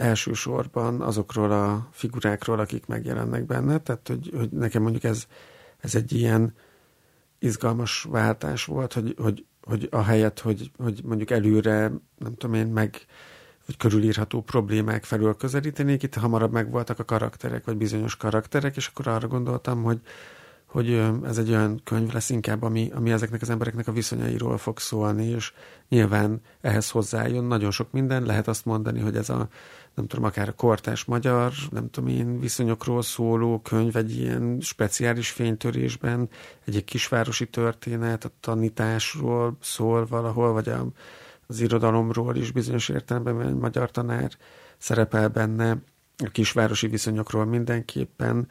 elsősorban 0.00 1.00
azokról 1.00 1.52
a 1.52 1.88
figurákról, 1.90 2.58
akik 2.58 2.86
megjelennek 2.86 3.46
benne, 3.46 3.78
tehát 3.78 4.08
hogy, 4.08 4.30
hogy 4.36 4.50
nekem 4.50 4.82
mondjuk 4.82 5.04
ez, 5.04 5.26
ez 5.78 5.94
egy 5.94 6.12
ilyen 6.12 6.54
izgalmas 7.38 8.06
váltás 8.10 8.64
volt, 8.64 8.92
hogy, 8.92 9.14
hogy, 9.18 9.44
hogy 9.62 9.88
a 9.90 10.02
helyet, 10.02 10.38
hogy, 10.38 10.70
hogy 10.78 11.00
mondjuk 11.04 11.30
előre, 11.30 11.78
nem 12.18 12.34
tudom 12.38 12.54
én, 12.54 12.66
meg 12.66 13.06
vagy 13.66 13.76
körülírható 13.76 14.42
problémák 14.42 15.04
felől 15.04 15.36
közelítenék, 15.36 16.02
itt 16.02 16.14
hamarabb 16.14 16.52
megvoltak 16.52 16.98
a 16.98 17.04
karakterek, 17.04 17.64
vagy 17.64 17.76
bizonyos 17.76 18.16
karakterek, 18.16 18.76
és 18.76 18.86
akkor 18.86 19.06
arra 19.06 19.28
gondoltam, 19.28 19.82
hogy, 19.82 20.00
hogy 20.66 20.92
ez 21.24 21.38
egy 21.38 21.50
olyan 21.50 21.80
könyv 21.84 22.12
lesz 22.12 22.30
inkább, 22.30 22.62
ami, 22.62 22.90
ami 22.94 23.10
ezeknek 23.10 23.42
az 23.42 23.50
embereknek 23.50 23.88
a 23.88 23.92
viszonyairól 23.92 24.58
fog 24.58 24.78
szólni, 24.78 25.26
és 25.26 25.52
nyilván 25.88 26.40
ehhez 26.60 26.90
hozzájön 26.90 27.44
nagyon 27.44 27.70
sok 27.70 27.92
minden. 27.92 28.22
Lehet 28.22 28.48
azt 28.48 28.64
mondani, 28.64 29.00
hogy 29.00 29.16
ez 29.16 29.28
a, 29.28 29.48
nem 30.00 30.08
tudom, 30.08 30.24
akár 30.24 30.48
a 30.48 30.52
kortás 30.52 31.04
magyar, 31.04 31.52
nem 31.70 31.90
tudom 31.90 32.08
én, 32.08 32.40
viszonyokról 32.40 33.02
szóló 33.02 33.60
könyv 33.60 33.96
egy 33.96 34.16
ilyen 34.16 34.58
speciális 34.60 35.30
fénytörésben, 35.30 36.28
egy, 36.64 36.76
egy 36.76 36.84
kisvárosi 36.84 37.48
történet, 37.48 38.24
a 38.24 38.30
tanításról 38.40 39.56
szól 39.60 40.06
valahol, 40.06 40.52
vagy 40.52 40.68
a, 40.68 40.86
az 41.46 41.60
irodalomról 41.60 42.36
is 42.36 42.50
bizonyos 42.50 42.88
értelemben 42.88 43.40
egy 43.40 43.54
magyar 43.54 43.90
tanár 43.90 44.30
szerepel 44.78 45.28
benne, 45.28 45.76
a 46.24 46.28
kisvárosi 46.32 46.86
viszonyokról 46.86 47.44
mindenképpen, 47.44 48.48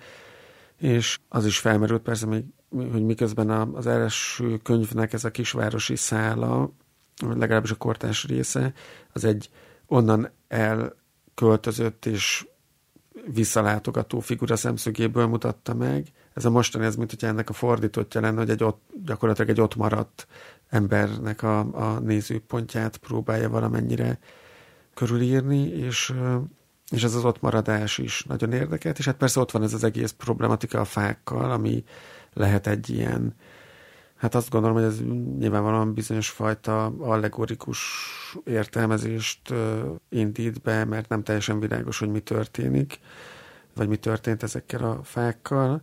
és 0.77 1.19
az 1.29 1.45
is 1.45 1.59
felmerült 1.59 2.01
persze, 2.01 2.25
hogy, 2.25 2.43
hogy 2.91 3.03
miközben 3.03 3.49
az 3.49 3.87
első 3.87 4.57
könyvnek 4.57 5.13
ez 5.13 5.23
a 5.23 5.31
kisvárosi 5.31 5.95
szála, 5.95 6.71
vagy 7.25 7.37
legalábbis 7.37 7.71
a 7.71 7.75
kortás 7.75 8.25
része, 8.25 8.73
az 9.13 9.23
egy 9.23 9.49
onnan 9.85 10.29
elköltözött 11.39 12.05
és 12.05 12.47
visszalátogató 13.33 14.19
figura 14.19 14.55
szemszögéből 14.55 15.27
mutatta 15.27 15.73
meg. 15.73 16.07
Ez 16.33 16.45
a 16.45 16.49
mostani, 16.49 16.85
ez 16.85 16.95
mint 16.95 17.09
hogy 17.09 17.29
ennek 17.29 17.49
a 17.49 17.53
fordítottja 17.53 18.21
lenne, 18.21 18.37
hogy 18.37 18.49
egy 18.49 18.63
ott, 18.63 18.81
gyakorlatilag 19.05 19.49
egy 19.49 19.61
ott 19.61 19.75
maradt 19.75 20.27
embernek 20.69 21.43
a, 21.43 21.59
a 21.59 21.99
nézőpontját 21.99 22.97
próbálja 22.97 23.49
valamennyire 23.49 24.19
körülírni, 24.93 25.67
és 25.67 26.13
és 26.89 27.03
ez 27.03 27.15
az 27.15 27.25
ott 27.25 27.41
maradás 27.41 27.97
is 27.97 28.23
nagyon 28.23 28.51
érdekelt, 28.51 28.97
és 28.99 29.05
hát 29.05 29.17
persze 29.17 29.39
ott 29.39 29.51
van 29.51 29.63
ez 29.63 29.73
az 29.73 29.83
egész 29.83 30.11
problematika 30.11 30.79
a 30.79 30.85
fákkal, 30.85 31.51
ami 31.51 31.83
lehet 32.33 32.67
egy 32.67 32.89
ilyen, 32.89 33.35
hát 34.19 34.35
azt 34.35 34.49
gondolom, 34.49 34.75
hogy 34.75 34.85
ez 34.85 34.99
nyilvánvalóan 35.39 35.93
bizonyos 35.93 36.29
fajta 36.29 36.85
allegorikus 36.85 37.79
értelmezést 38.43 39.53
indít 40.09 40.61
be, 40.61 40.85
mert 40.85 41.09
nem 41.09 41.23
teljesen 41.23 41.59
világos, 41.59 41.99
hogy 41.99 42.09
mi 42.09 42.19
történik, 42.19 42.99
vagy 43.75 43.87
mi 43.87 43.97
történt 43.97 44.43
ezekkel 44.43 44.83
a 44.83 44.99
fákkal, 45.03 45.81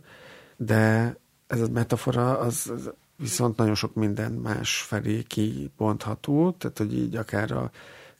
de 0.57 1.15
ez 1.47 1.61
a 1.61 1.67
metafora 1.71 2.39
az, 2.39 2.73
viszont 3.15 3.57
nagyon 3.57 3.75
sok 3.75 3.93
minden 3.93 4.31
más 4.31 4.81
felé 4.81 5.21
kibontható, 5.21 6.51
tehát 6.51 6.77
hogy 6.77 6.97
így 6.97 7.15
akár 7.15 7.51
a 7.51 7.71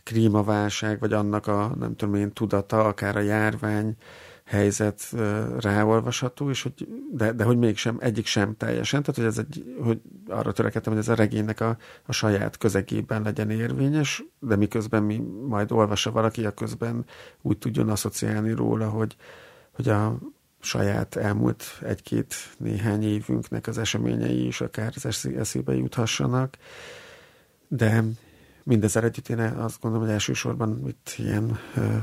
klímaválság, 0.04 1.00
vagy 1.00 1.14
annak 1.14 1.48
a, 1.48 1.72
nem 1.80 1.96
tudom 1.96 2.16
én, 2.16 2.34
tudata, 2.34 2.86
akár 2.86 3.16
a 3.16 3.22
járvány 3.22 3.96
helyzet 4.48 5.14
ráolvasható, 5.60 6.50
és 6.50 6.62
hogy, 6.62 6.88
de, 7.12 7.32
de 7.32 7.44
hogy 7.44 7.58
mégsem, 7.58 7.98
egyik 8.00 8.26
sem 8.26 8.58
teljesen, 8.58 9.02
tehát 9.02 9.16
hogy 9.16 9.26
ez 9.26 9.38
egy, 9.38 9.76
hogy 9.84 10.02
arra 10.28 10.52
törekedtem, 10.52 10.94
hogy 10.94 11.02
ez 11.02 11.08
a 11.08 11.14
regénynek 11.14 11.60
a, 11.60 11.78
a 12.06 12.12
saját 12.12 12.58
közegében 12.58 13.22
legyen 13.22 13.50
érvényes, 13.50 14.24
de 14.40 14.56
miközben 14.56 15.04
mi 15.04 15.24
majd 15.48 15.72
olvassa 15.72 16.12
valaki, 16.12 16.46
a 16.46 16.54
közben 16.54 17.06
úgy 17.42 17.58
tudjon 17.58 17.90
asszociálni 17.90 18.52
róla, 18.52 18.90
hogy, 18.90 19.16
hogy 19.72 19.90
a 19.90 20.18
saját 20.60 21.16
elmúlt 21.16 21.64
egy-két 21.82 22.36
néhány 22.58 23.04
évünknek 23.04 23.68
az 23.68 23.78
eseményei 23.78 24.46
is 24.46 24.62
akár 24.62 24.94
az 24.96 25.26
eszébe 25.38 25.76
juthassanak. 25.76 26.58
De 27.68 28.04
mindezzel 28.64 29.04
együtt 29.04 29.30
én 29.30 29.40
azt 29.40 29.82
gondolom, 29.82 30.06
hogy 30.06 30.16
elsősorban 30.16 30.88
itt 30.88 31.14
ilyen 31.18 31.60
ö, 31.76 31.96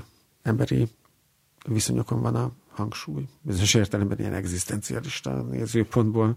emberi 0.42 0.88
viszonyokon 1.64 2.20
van 2.20 2.34
a 2.34 2.50
hangsúly. 2.70 3.28
Bizonyos 3.42 3.74
értelemben 3.74 4.18
ilyen 4.18 4.34
egzisztencialista 4.34 5.42
nézőpontból 5.42 6.36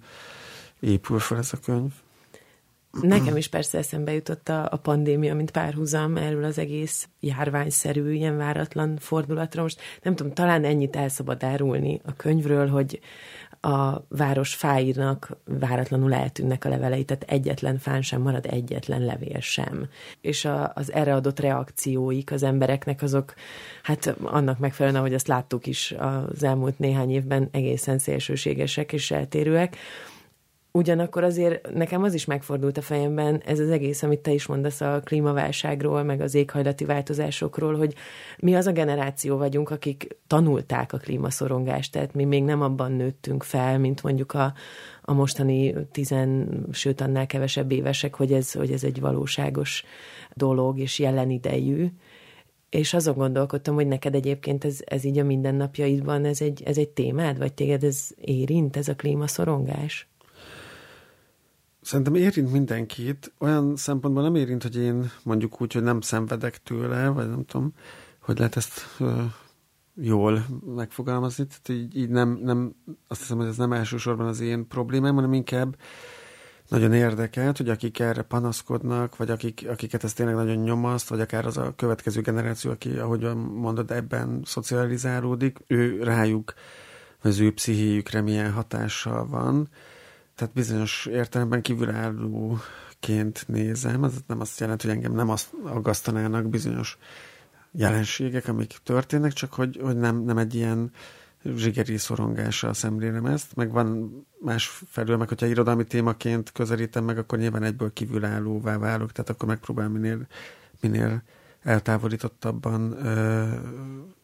épül 0.80 1.20
fel 1.20 1.38
ez 1.38 1.54
a 1.54 1.58
könyv. 1.58 1.94
Nekem 3.02 3.38
is 3.38 3.48
persze 3.48 3.78
eszembe 3.78 4.14
jutott 4.14 4.50
a, 4.50 4.68
a 4.72 4.78
pandémia, 4.78 5.36
mint 5.36 5.52
párhuzam 5.52 6.18
erről 6.18 6.44
az 6.44 6.58
egész 6.58 7.08
járványszerű, 7.20 8.14
ilyen 8.14 8.38
váratlan 8.38 8.98
fordulatról. 8.98 9.64
Most 9.64 9.82
nem 10.02 10.16
tudom, 10.16 10.34
talán 10.34 10.64
ennyit 10.64 10.96
el 10.96 11.10
szabad 11.10 11.44
árulni 11.44 12.02
a 12.06 12.14
könyvről, 12.16 12.68
hogy 12.68 13.00
a 13.62 14.06
város 14.10 14.56
fáirnak 14.56 15.38
váratlanul 15.46 16.14
eltűnnek 16.14 16.66
a 16.66 16.70
levelei, 16.70 17.04
tehát 17.04 17.24
egyetlen 17.24 17.78
fán 17.78 18.02
sem 18.02 18.22
marad, 18.22 18.46
egyetlen 18.46 19.06
levél 19.06 19.40
sem. 19.40 19.88
És 20.22 20.46
a, 20.46 20.72
az 20.76 20.92
erre 20.92 21.14
adott 21.14 21.40
reakcióik 21.40 22.32
az 22.32 22.44
embereknek 22.44 23.02
azok, 23.02 23.34
hát 23.84 24.16
annak 24.24 24.60
megfelelően, 24.60 25.02
ahogy 25.02 25.14
azt 25.14 25.28
láttuk 25.28 25.68
is 25.68 25.94
az 25.98 26.44
elmúlt 26.44 26.80
néhány 26.80 27.12
évben, 27.12 27.50
egészen 27.52 27.98
szélsőségesek 27.98 28.94
és 28.94 29.12
eltérőek. 29.12 29.78
Ugyanakkor 30.72 31.24
azért 31.24 31.74
nekem 31.74 32.04
az 32.04 32.14
is 32.14 32.26
megfordult 32.26 32.78
a 32.78 32.82
fejemben, 32.82 33.42
ez 33.46 33.60
az 33.60 33.70
egész, 33.70 34.04
amit 34.04 34.20
te 34.20 34.32
is 34.32 34.46
mondasz 34.46 34.82
a 34.82 35.02
klímaválságról, 35.04 36.04
meg 36.04 36.22
az 36.22 36.36
éghajlati 36.36 36.86
változásokról, 36.86 37.76
hogy 37.76 37.94
mi 38.40 38.56
az 38.56 38.68
a 38.68 38.72
generáció 38.72 39.38
vagyunk, 39.38 39.70
akik 39.70 40.18
tanulták 40.28 40.94
a 40.94 40.98
klímaszorongást, 40.98 41.92
tehát 41.92 42.14
mi 42.14 42.24
még 42.24 42.44
nem 42.44 42.62
abban 42.62 42.92
nőttünk 42.92 43.44
fel, 43.44 43.80
mint 43.80 44.04
mondjuk 44.04 44.34
a, 44.34 44.54
a 45.02 45.14
mostani 45.14 45.76
tizen, 45.92 46.50
sőt 46.72 47.02
annál 47.02 47.26
kevesebb 47.26 47.72
évesek, 47.72 48.16
hogy 48.16 48.34
ez, 48.34 48.52
hogy 48.52 48.72
ez 48.72 48.84
egy 48.84 49.00
valóságos 49.00 49.84
dolog 50.34 50.80
és 50.80 51.00
jelen 51.00 51.30
idejű. 51.30 51.88
És 52.70 52.94
azon 52.94 53.16
gondolkodtam, 53.16 53.76
hogy 53.76 53.88
neked 53.88 54.16
egyébként 54.16 54.66
ez, 54.66 54.80
ez 54.86 55.04
így 55.04 55.18
a 55.18 55.24
mindennapjaidban, 55.24 56.26
ez 56.26 56.42
egy, 56.42 56.64
ez 56.66 56.78
egy 56.78 56.90
témád, 56.90 57.38
vagy 57.38 57.54
téged 57.54 57.84
ez 57.84 58.10
érint, 58.22 58.78
ez 58.78 58.88
a 58.88 58.96
klímaszorongás? 58.96 60.08
Szerintem 61.88 62.16
érint 62.16 62.52
mindenkit. 62.52 63.34
Olyan 63.40 63.76
szempontból 63.76 64.24
nem 64.24 64.36
érint, 64.36 64.64
hogy 64.64 64.78
én 64.78 65.12
mondjuk 65.24 65.62
úgy, 65.62 65.74
hogy 65.74 65.84
nem 65.84 66.02
szenvedek 66.02 66.64
tőle, 66.64 67.08
vagy 67.08 67.30
nem 67.30 67.46
tudom, 67.46 67.74
hogy 68.20 68.38
lehet 68.38 68.56
ezt 68.56 68.86
uh, 69.00 69.22
jól 69.96 70.46
megfogalmazni. 70.76 71.46
Tehát 71.48 71.82
így, 71.82 71.98
így 71.98 72.10
nem, 72.10 72.40
nem, 72.44 72.76
azt 73.08 73.20
hiszem, 73.20 73.38
hogy 73.38 73.48
ez 73.48 73.58
nem 73.58 73.74
elsősorban 73.74 74.28
az 74.28 74.40
én 74.40 74.68
problémám, 74.68 75.16
hanem 75.16 75.34
inkább 75.34 75.76
nagyon 76.68 76.94
érdekelt, 76.94 77.58
hogy 77.58 77.70
akik 77.70 78.00
erre 78.00 78.22
panaszkodnak, 78.22 79.18
vagy 79.18 79.30
akik, 79.30 79.66
akiket 79.70 80.04
ez 80.04 80.14
tényleg 80.14 80.36
nagyon 80.36 80.58
nyomaszt, 80.58 81.08
vagy 81.08 81.20
akár 81.20 81.46
az 81.46 81.58
a 81.58 81.74
következő 81.76 82.22
generáció, 82.22 82.72
aki, 82.72 82.98
ahogy 82.98 83.36
mondod, 83.36 83.92
ebben 83.92 84.42
szocializálódik, 84.46 85.60
ő 85.68 86.04
rájuk, 86.04 86.54
vagy 87.22 87.32
az 87.32 87.40
ő 87.40 87.54
pszichéjükre 87.54 88.22
milyen 88.22 88.52
hatással 88.52 89.28
van 89.28 89.70
tehát 90.38 90.54
bizonyos 90.54 91.06
értelemben 91.06 91.62
kívülállóként 91.62 93.48
nézem, 93.48 94.04
ez 94.04 94.14
nem 94.28 94.40
azt 94.40 94.60
jelenti, 94.60 94.88
hogy 94.88 94.96
engem 94.96 95.14
nem 95.14 95.30
azt 95.30 95.54
aggasztanának 95.64 96.50
bizonyos 96.50 96.98
jelenségek, 97.72 98.48
amik 98.48 98.78
történnek, 98.84 99.34
csak 99.34 99.54
hogy, 99.54 99.80
hogy 99.82 99.98
nem, 99.98 100.24
nem 100.24 100.38
egy 100.38 100.56
ilyen 100.56 100.92
zsigeri 101.56 101.98
szorongással 101.98 102.74
szemlélem 102.74 103.26
ezt, 103.26 103.56
meg 103.56 103.72
van 103.72 104.12
más 104.40 104.84
felül, 104.90 105.18
meg 105.18 105.28
hogyha 105.28 105.46
irodalmi 105.46 105.84
témaként 105.84 106.52
közelítem 106.52 107.04
meg, 107.04 107.18
akkor 107.18 107.40
nyilván 107.40 107.64
egyből 107.64 107.94
kívülállóvá 107.94 108.78
válok, 108.78 109.12
tehát 109.12 109.30
akkor 109.30 109.48
megpróbálom 109.48 109.92
minél, 109.92 110.28
minél 110.80 111.24
eltávolítottabban 111.62 113.06
ö, 113.06 113.46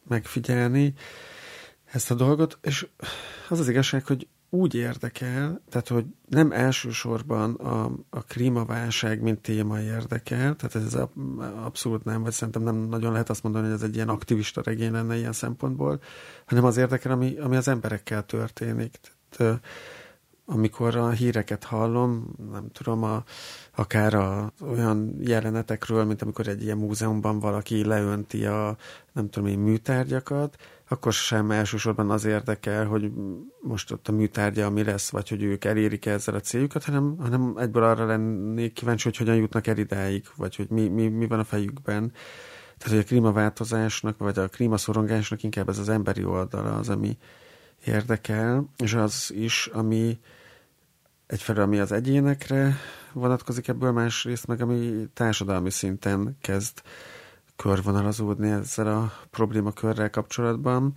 megfigyelni 0.08 0.94
ezt 1.86 2.12
a 2.12 2.16
dolgot, 2.16 2.58
és 2.62 2.88
az 3.50 3.60
az 3.60 3.70
igazság, 3.70 4.06
hogy 4.06 4.28
úgy 4.54 4.76
érdekel, 4.76 5.62
tehát 5.70 5.88
hogy 5.88 6.06
nem 6.28 6.52
elsősorban 6.52 7.54
a, 7.54 7.92
a 8.10 8.24
klímaválság, 8.24 9.22
mint 9.22 9.40
téma 9.40 9.82
érdekel, 9.82 10.56
tehát 10.56 10.76
ez 10.88 10.98
abszolút 11.64 12.04
nem, 12.04 12.24
vagy 12.24 12.32
szerintem 12.32 12.62
nem 12.62 12.76
nagyon 12.76 13.12
lehet 13.12 13.30
azt 13.30 13.44
mondani, 13.44 13.66
hogy 13.66 13.74
ez 13.74 13.82
egy 13.82 13.96
ilyen 13.96 14.10
aktivista 14.10 14.62
regény 14.62 14.92
lenne 14.92 15.18
ilyen 15.18 15.34
szempontból, 15.34 16.00
hanem 16.46 16.64
az 16.64 16.78
érdekel, 16.78 17.12
ami, 17.12 17.38
ami 17.38 17.56
az 17.56 17.68
emberekkel 17.68 18.26
történik. 18.26 19.00
Tehát, 19.30 19.62
amikor 20.46 20.96
a 20.96 21.10
híreket 21.10 21.64
hallom, 21.64 22.36
nem 22.52 22.72
tudom, 22.72 23.04
a, 23.04 23.24
akár 23.76 24.14
a, 24.14 24.54
olyan 24.62 25.16
jelenetekről, 25.20 26.04
mint 26.04 26.22
amikor 26.22 26.48
egy 26.48 26.64
ilyen 26.64 26.78
múzeumban 26.78 27.40
valaki 27.40 27.84
leönti 27.84 28.46
a, 28.46 28.78
nem 29.14 29.30
tudom 29.30 29.50
én, 29.50 29.60
műtárgyakat, 29.60 30.56
akkor 30.94 31.14
sem 31.14 31.52
elsősorban 31.52 32.10
az 32.10 32.26
érdekel, 32.26 32.86
hogy 32.86 33.12
most 33.62 33.92
ott 33.92 34.08
a 34.08 34.12
műtárgya 34.12 34.70
mi 34.70 34.84
lesz, 34.84 35.10
vagy 35.10 35.30
hogy 35.30 35.44
ők 35.44 35.66
elérik 35.66 36.06
-e 36.06 36.12
ezzel 36.12 36.36
a 36.36 36.40
céljukat, 36.40 36.84
hanem, 36.84 37.18
hanem 37.18 37.54
egyből 37.58 37.84
arra 37.84 38.06
lennék 38.06 38.74
kíváncsi, 38.74 39.04
hogy 39.04 39.18
hogyan 39.18 39.36
jutnak 39.36 39.68
el 39.68 39.78
idáig, 39.78 40.26
vagy 40.36 40.56
hogy 40.56 40.70
mi, 40.70 40.88
mi, 40.88 41.08
mi 41.08 41.28
van 41.28 41.40
a 41.40 41.44
fejükben. 41.44 42.12
Tehát, 42.78 42.96
hogy 42.96 42.98
a 42.98 43.08
klímaváltozásnak, 43.08 44.18
vagy 44.18 44.40
a 44.40 44.48
klímaszorongásnak 44.48 45.44
inkább 45.44 45.70
ez 45.70 45.78
az 45.78 45.90
emberi 45.90 46.24
oldala 46.24 46.76
az, 46.76 46.90
ami 46.90 47.18
érdekel, 47.86 48.70
és 48.78 48.94
az 48.94 49.32
is, 49.36 49.70
ami 49.74 50.20
egyfelől 51.28 51.64
ami 51.64 51.80
az 51.80 51.92
egyénekre 51.92 52.76
vonatkozik 53.14 53.68
ebből, 53.68 53.92
másrészt 53.92 54.48
meg 54.48 54.62
ami 54.62 55.08
társadalmi 55.14 55.70
szinten 55.70 56.38
kezd 56.42 56.82
körvonalazódni 57.56 58.50
ezzel 58.50 58.88
a 58.88 59.12
problémakörrel 59.30 60.10
kapcsolatban. 60.10 60.94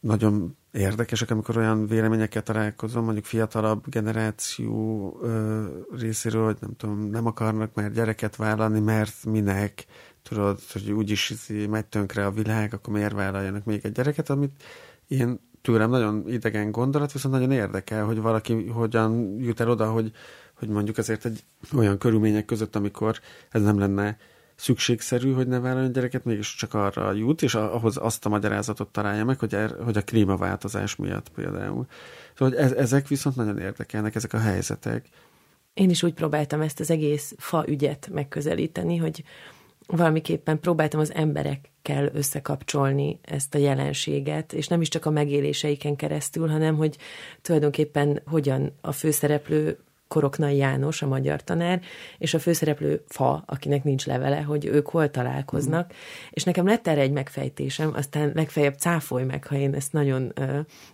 Nagyon 0.00 0.56
érdekesek, 0.72 1.30
amikor 1.30 1.56
olyan 1.56 1.86
véleményekkel 1.86 2.42
találkozom, 2.42 3.04
mondjuk 3.04 3.24
fiatalabb 3.24 3.88
generáció 3.88 5.18
ö, 5.22 5.64
részéről, 5.96 6.44
hogy 6.44 6.56
nem 6.60 6.76
tudom, 6.76 7.10
nem 7.10 7.26
akarnak 7.26 7.74
már 7.74 7.92
gyereket 7.92 8.36
vállalni, 8.36 8.80
mert 8.80 9.24
minek, 9.24 9.84
tudod, 10.22 10.58
hogy 10.72 10.90
úgyis 10.90 11.30
izé 11.30 11.66
megy 11.66 11.86
tönkre 11.86 12.26
a 12.26 12.30
világ, 12.30 12.74
akkor 12.74 12.94
miért 12.94 13.12
vállaljanak 13.12 13.64
még 13.64 13.80
egy 13.84 13.92
gyereket, 13.92 14.30
amit 14.30 14.62
én 15.06 15.40
tőlem 15.62 15.90
nagyon 15.90 16.24
idegen 16.28 16.70
gondolat, 16.70 17.12
viszont 17.12 17.34
nagyon 17.34 17.50
érdekel, 17.50 18.04
hogy 18.04 18.20
valaki 18.20 18.66
hogyan 18.66 19.36
jut 19.38 19.60
el 19.60 19.70
oda, 19.70 19.90
hogy, 19.90 20.12
hogy 20.54 20.68
mondjuk 20.68 20.98
azért 20.98 21.24
egy 21.24 21.44
olyan 21.76 21.98
körülmények 21.98 22.44
között, 22.44 22.76
amikor 22.76 23.18
ez 23.50 23.62
nem 23.62 23.78
lenne 23.78 24.18
szükségszerű, 24.60 25.32
hogy 25.32 25.46
ne 25.46 25.88
gyereket, 25.88 26.24
mégis 26.24 26.54
csak 26.54 26.74
arra 26.74 27.12
jut, 27.12 27.42
és 27.42 27.54
ahhoz 27.54 27.96
azt 27.96 28.26
a 28.26 28.28
magyarázatot 28.28 28.88
találja 28.88 29.24
meg, 29.24 29.38
hogy, 29.38 29.54
er, 29.54 29.74
hogy 29.84 29.96
a 29.96 30.02
klímaváltozás 30.02 30.96
miatt 30.96 31.28
például. 31.28 31.86
Szóval 32.38 32.58
ez, 32.58 32.72
ezek 32.72 33.08
viszont 33.08 33.36
nagyon 33.36 33.58
érdekelnek, 33.58 34.14
ezek 34.14 34.32
a 34.32 34.38
helyzetek. 34.38 35.08
Én 35.74 35.90
is 35.90 36.02
úgy 36.02 36.14
próbáltam 36.14 36.60
ezt 36.60 36.80
az 36.80 36.90
egész 36.90 37.34
fa 37.38 37.64
ügyet 37.68 38.08
megközelíteni, 38.12 38.96
hogy 38.96 39.24
valamiképpen 39.86 40.60
próbáltam 40.60 41.00
az 41.00 41.14
emberekkel 41.14 42.10
összekapcsolni 42.14 43.18
ezt 43.22 43.54
a 43.54 43.58
jelenséget, 43.58 44.52
és 44.52 44.68
nem 44.68 44.80
is 44.80 44.88
csak 44.88 45.06
a 45.06 45.10
megéléseiken 45.10 45.96
keresztül, 45.96 46.48
hanem 46.48 46.76
hogy 46.76 46.96
tulajdonképpen 47.42 48.22
hogyan 48.26 48.72
a 48.80 48.92
főszereplő 48.92 49.78
Koroknai 50.10 50.56
János, 50.56 51.02
a 51.02 51.06
magyar 51.06 51.44
tanár, 51.44 51.80
és 52.18 52.34
a 52.34 52.38
főszereplő 52.38 53.04
Fa, 53.08 53.42
akinek 53.46 53.84
nincs 53.84 54.06
levele, 54.06 54.40
hogy 54.40 54.66
ők 54.66 54.88
hol 54.88 55.10
találkoznak, 55.10 55.86
mm. 55.86 55.96
és 56.30 56.44
nekem 56.44 56.66
lett 56.66 56.86
erre 56.86 57.00
egy 57.00 57.12
megfejtésem, 57.12 57.92
aztán 57.94 58.32
legfeljebb 58.34 58.78
cáfolj 58.78 59.24
meg, 59.24 59.46
ha 59.46 59.56
én 59.56 59.74
ezt 59.74 59.92
nagyon, 59.92 60.32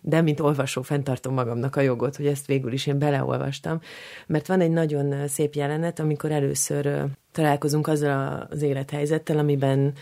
de 0.01 0.21
mint 0.21 0.41
olvasó 0.41 0.83
fenntartom 0.83 1.35
magamnak 1.35 1.77
a 1.77 1.81
jogot, 1.81 2.17
hogy 2.17 2.27
ezt 2.27 2.47
végül 2.47 2.73
is 2.73 2.87
én 2.87 2.99
beleolvastam, 2.99 3.81
mert 4.27 4.47
van 4.47 4.61
egy 4.61 4.71
nagyon 4.71 5.29
szép 5.29 5.55
jelenet, 5.55 6.01
amikor 6.01 6.31
először 6.31 7.05
találkozunk 7.33 7.87
azzal 7.87 8.47
az 8.51 8.63
élethelyzettel, 8.63 9.39
amiben 9.39 9.95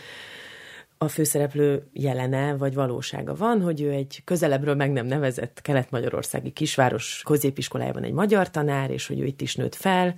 a 0.97 1.07
főszereplő 1.07 1.87
jelene 1.93 2.55
vagy 2.55 2.73
valósága 2.73 3.35
van, 3.35 3.61
hogy 3.61 3.81
ő 3.81 3.91
egy 3.91 4.21
közelebbről 4.25 4.75
meg 4.75 4.91
nem 4.91 5.05
nevezett 5.05 5.61
kelet-magyarországi 5.61 6.51
kisváros 6.51 7.21
középiskolájában 7.25 8.03
egy 8.03 8.13
magyar 8.13 8.49
tanár, 8.49 8.91
és 8.91 9.07
hogy 9.07 9.19
ő 9.19 9.25
itt 9.25 9.41
is 9.41 9.55
nőtt 9.55 9.75
fel, 9.75 10.15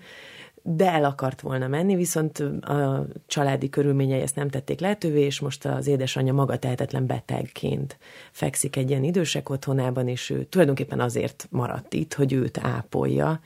de 0.69 0.91
el 0.91 1.03
akart 1.03 1.41
volna 1.41 1.67
menni, 1.67 1.95
viszont 1.95 2.39
a 2.61 3.05
családi 3.27 3.69
körülményei 3.69 4.21
ezt 4.21 4.35
nem 4.35 4.49
tették 4.49 4.79
lehetővé, 4.79 5.21
és 5.21 5.39
most 5.39 5.65
az 5.65 5.87
édesanyja 5.87 6.33
maga 6.33 6.57
tehetetlen 6.57 7.05
betegként 7.05 7.97
fekszik 8.31 8.75
egy 8.75 8.89
ilyen 8.89 9.03
idősek 9.03 9.49
otthonában, 9.49 10.07
és 10.07 10.29
ő 10.29 10.43
tulajdonképpen 10.43 10.99
azért 10.99 11.47
maradt 11.49 11.93
itt, 11.93 12.13
hogy 12.13 12.33
őt 12.33 12.59
ápolja, 12.61 13.39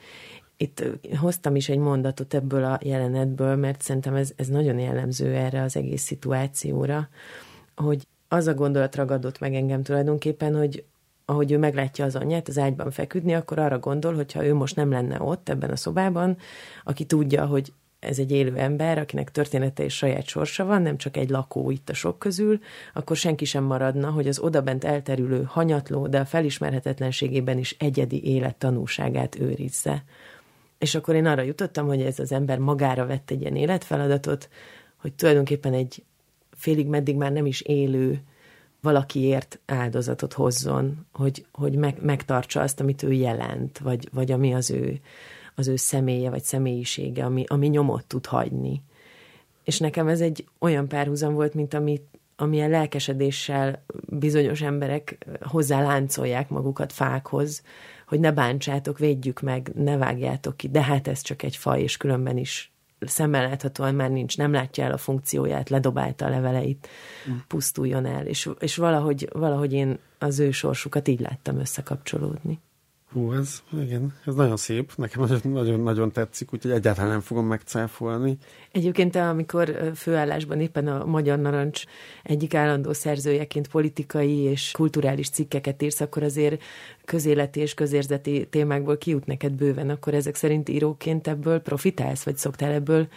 itt 0.62 0.84
hoztam 1.16 1.56
is 1.56 1.68
egy 1.68 1.78
mondatot 1.78 2.34
ebből 2.34 2.64
a 2.64 2.78
jelenetből, 2.82 3.56
mert 3.56 3.82
szerintem 3.82 4.14
ez, 4.14 4.32
ez 4.36 4.46
nagyon 4.46 4.78
jellemző 4.78 5.34
erre 5.34 5.62
az 5.62 5.76
egész 5.76 6.02
szituációra, 6.02 7.08
hogy 7.74 8.06
az 8.28 8.46
a 8.46 8.54
gondolat 8.54 8.96
ragadott 8.96 9.38
meg 9.38 9.54
engem 9.54 9.82
tulajdonképpen, 9.82 10.56
hogy 10.56 10.84
ahogy 11.24 11.52
ő 11.52 11.58
meglátja 11.58 12.04
az 12.04 12.16
anyját 12.16 12.48
az 12.48 12.58
ágyban 12.58 12.90
feküdni, 12.90 13.34
akkor 13.34 13.58
arra 13.58 13.78
gondol, 13.78 14.14
hogy 14.14 14.32
ha 14.32 14.46
ő 14.46 14.54
most 14.54 14.76
nem 14.76 14.90
lenne 14.90 15.22
ott 15.22 15.48
ebben 15.48 15.70
a 15.70 15.76
szobában, 15.76 16.36
aki 16.84 17.04
tudja, 17.04 17.46
hogy 17.46 17.72
ez 18.02 18.18
egy 18.18 18.30
élő 18.30 18.56
ember, 18.56 18.98
akinek 18.98 19.30
története 19.30 19.84
és 19.84 19.96
saját 19.96 20.26
sorsa 20.26 20.64
van, 20.64 20.82
nem 20.82 20.96
csak 20.96 21.16
egy 21.16 21.30
lakó 21.30 21.70
itt 21.70 21.88
a 21.88 21.94
sok 21.94 22.18
közül, 22.18 22.60
akkor 22.94 23.16
senki 23.16 23.44
sem 23.44 23.64
maradna, 23.64 24.10
hogy 24.10 24.28
az 24.28 24.38
odabent 24.38 24.84
elterülő, 24.84 25.42
hanyatló, 25.42 26.06
de 26.06 26.20
a 26.20 26.24
felismerhetetlenségében 26.24 27.58
is 27.58 27.76
egyedi 27.78 28.24
élet 28.24 28.56
tanúságát 28.56 29.40
őrizze. 29.40 30.04
És 30.82 30.94
akkor 30.94 31.14
én 31.14 31.26
arra 31.26 31.42
jutottam, 31.42 31.86
hogy 31.86 32.00
ez 32.02 32.18
az 32.18 32.32
ember 32.32 32.58
magára 32.58 33.06
vett 33.06 33.30
egy 33.30 33.40
ilyen 33.40 33.56
életfeladatot, 33.56 34.48
hogy 34.96 35.12
tulajdonképpen 35.12 35.72
egy 35.72 36.04
félig 36.50 36.86
meddig 36.86 37.16
már 37.16 37.32
nem 37.32 37.46
is 37.46 37.60
élő 37.60 38.22
valakiért 38.80 39.58
áldozatot 39.66 40.32
hozzon, 40.32 41.06
hogy, 41.12 41.46
hogy 41.52 41.74
meg, 41.74 41.96
megtartsa 42.00 42.60
azt, 42.60 42.80
amit 42.80 43.02
ő 43.02 43.12
jelent, 43.12 43.78
vagy, 43.78 44.08
vagy 44.12 44.32
ami 44.32 44.54
az 44.54 44.70
ő, 44.70 45.00
az 45.54 45.68
ő 45.68 45.76
személye, 45.76 46.30
vagy 46.30 46.42
személyisége, 46.42 47.24
ami, 47.24 47.44
ami 47.46 47.66
nyomot 47.66 48.04
tud 48.04 48.26
hagyni. 48.26 48.82
És 49.64 49.78
nekem 49.78 50.08
ez 50.08 50.20
egy 50.20 50.48
olyan 50.58 50.88
párhuzam 50.88 51.34
volt, 51.34 51.54
mint 51.54 51.74
amit 51.74 52.02
amilyen 52.36 52.70
lelkesedéssel 52.70 53.84
bizonyos 54.08 54.62
emberek 54.62 55.26
hozzá 55.40 55.82
láncolják 55.82 56.48
magukat 56.48 56.92
fákhoz, 56.92 57.62
hogy 58.12 58.20
ne 58.20 58.32
bántsátok, 58.32 58.98
védjük 58.98 59.40
meg, 59.40 59.70
ne 59.74 59.96
vágjátok 59.96 60.56
ki, 60.56 60.68
de 60.68 60.82
hát 60.82 61.08
ez 61.08 61.20
csak 61.20 61.42
egy 61.42 61.56
faj, 61.56 61.82
és 61.82 61.96
különben 61.96 62.36
is 62.36 62.72
szemmel 63.00 63.48
láthatóan 63.48 63.94
már 63.94 64.10
nincs, 64.10 64.36
nem 64.36 64.52
látja 64.52 64.84
el 64.84 64.92
a 64.92 64.96
funkcióját, 64.96 65.68
ledobálta 65.68 66.26
a 66.26 66.28
leveleit, 66.28 66.88
mm. 67.30 67.36
pusztuljon 67.48 68.06
el, 68.06 68.26
és, 68.26 68.48
és 68.58 68.76
valahogy, 68.76 69.28
valahogy 69.32 69.72
én 69.72 69.98
az 70.18 70.38
ő 70.38 70.50
sorsukat 70.50 71.08
így 71.08 71.20
láttam 71.20 71.58
összekapcsolódni. 71.58 72.60
Hú, 73.12 73.32
ez, 73.32 73.62
igen, 73.80 74.14
ez 74.26 74.34
nagyon 74.34 74.56
szép, 74.56 74.92
nekem 74.96 75.26
nagyon-nagyon 75.42 76.12
tetszik, 76.12 76.52
úgyhogy 76.52 76.70
egyáltalán 76.70 77.10
nem 77.10 77.20
fogom 77.20 77.46
megcáfolni. 77.46 78.36
Egyébként 78.70 79.12
te, 79.12 79.28
amikor 79.28 79.90
főállásban 79.94 80.60
éppen 80.60 80.86
a 80.86 81.04
Magyar 81.04 81.38
Narancs 81.38 81.84
egyik 82.22 82.54
állandó 82.54 82.92
szerzőjeként 82.92 83.68
politikai 83.68 84.38
és 84.38 84.70
kulturális 84.70 85.30
cikkeket 85.30 85.82
írsz, 85.82 86.00
akkor 86.00 86.22
azért 86.22 86.62
közéleti 87.04 87.60
és 87.60 87.74
közérzeti 87.74 88.46
témákból 88.50 88.98
kijut 88.98 89.26
neked 89.26 89.52
bőven, 89.52 89.90
akkor 89.90 90.14
ezek 90.14 90.34
szerint 90.34 90.68
íróként 90.68 91.28
ebből 91.28 91.60
profitálsz, 91.60 92.22
vagy 92.22 92.36
szoktál 92.36 92.72
ebből 92.72 93.08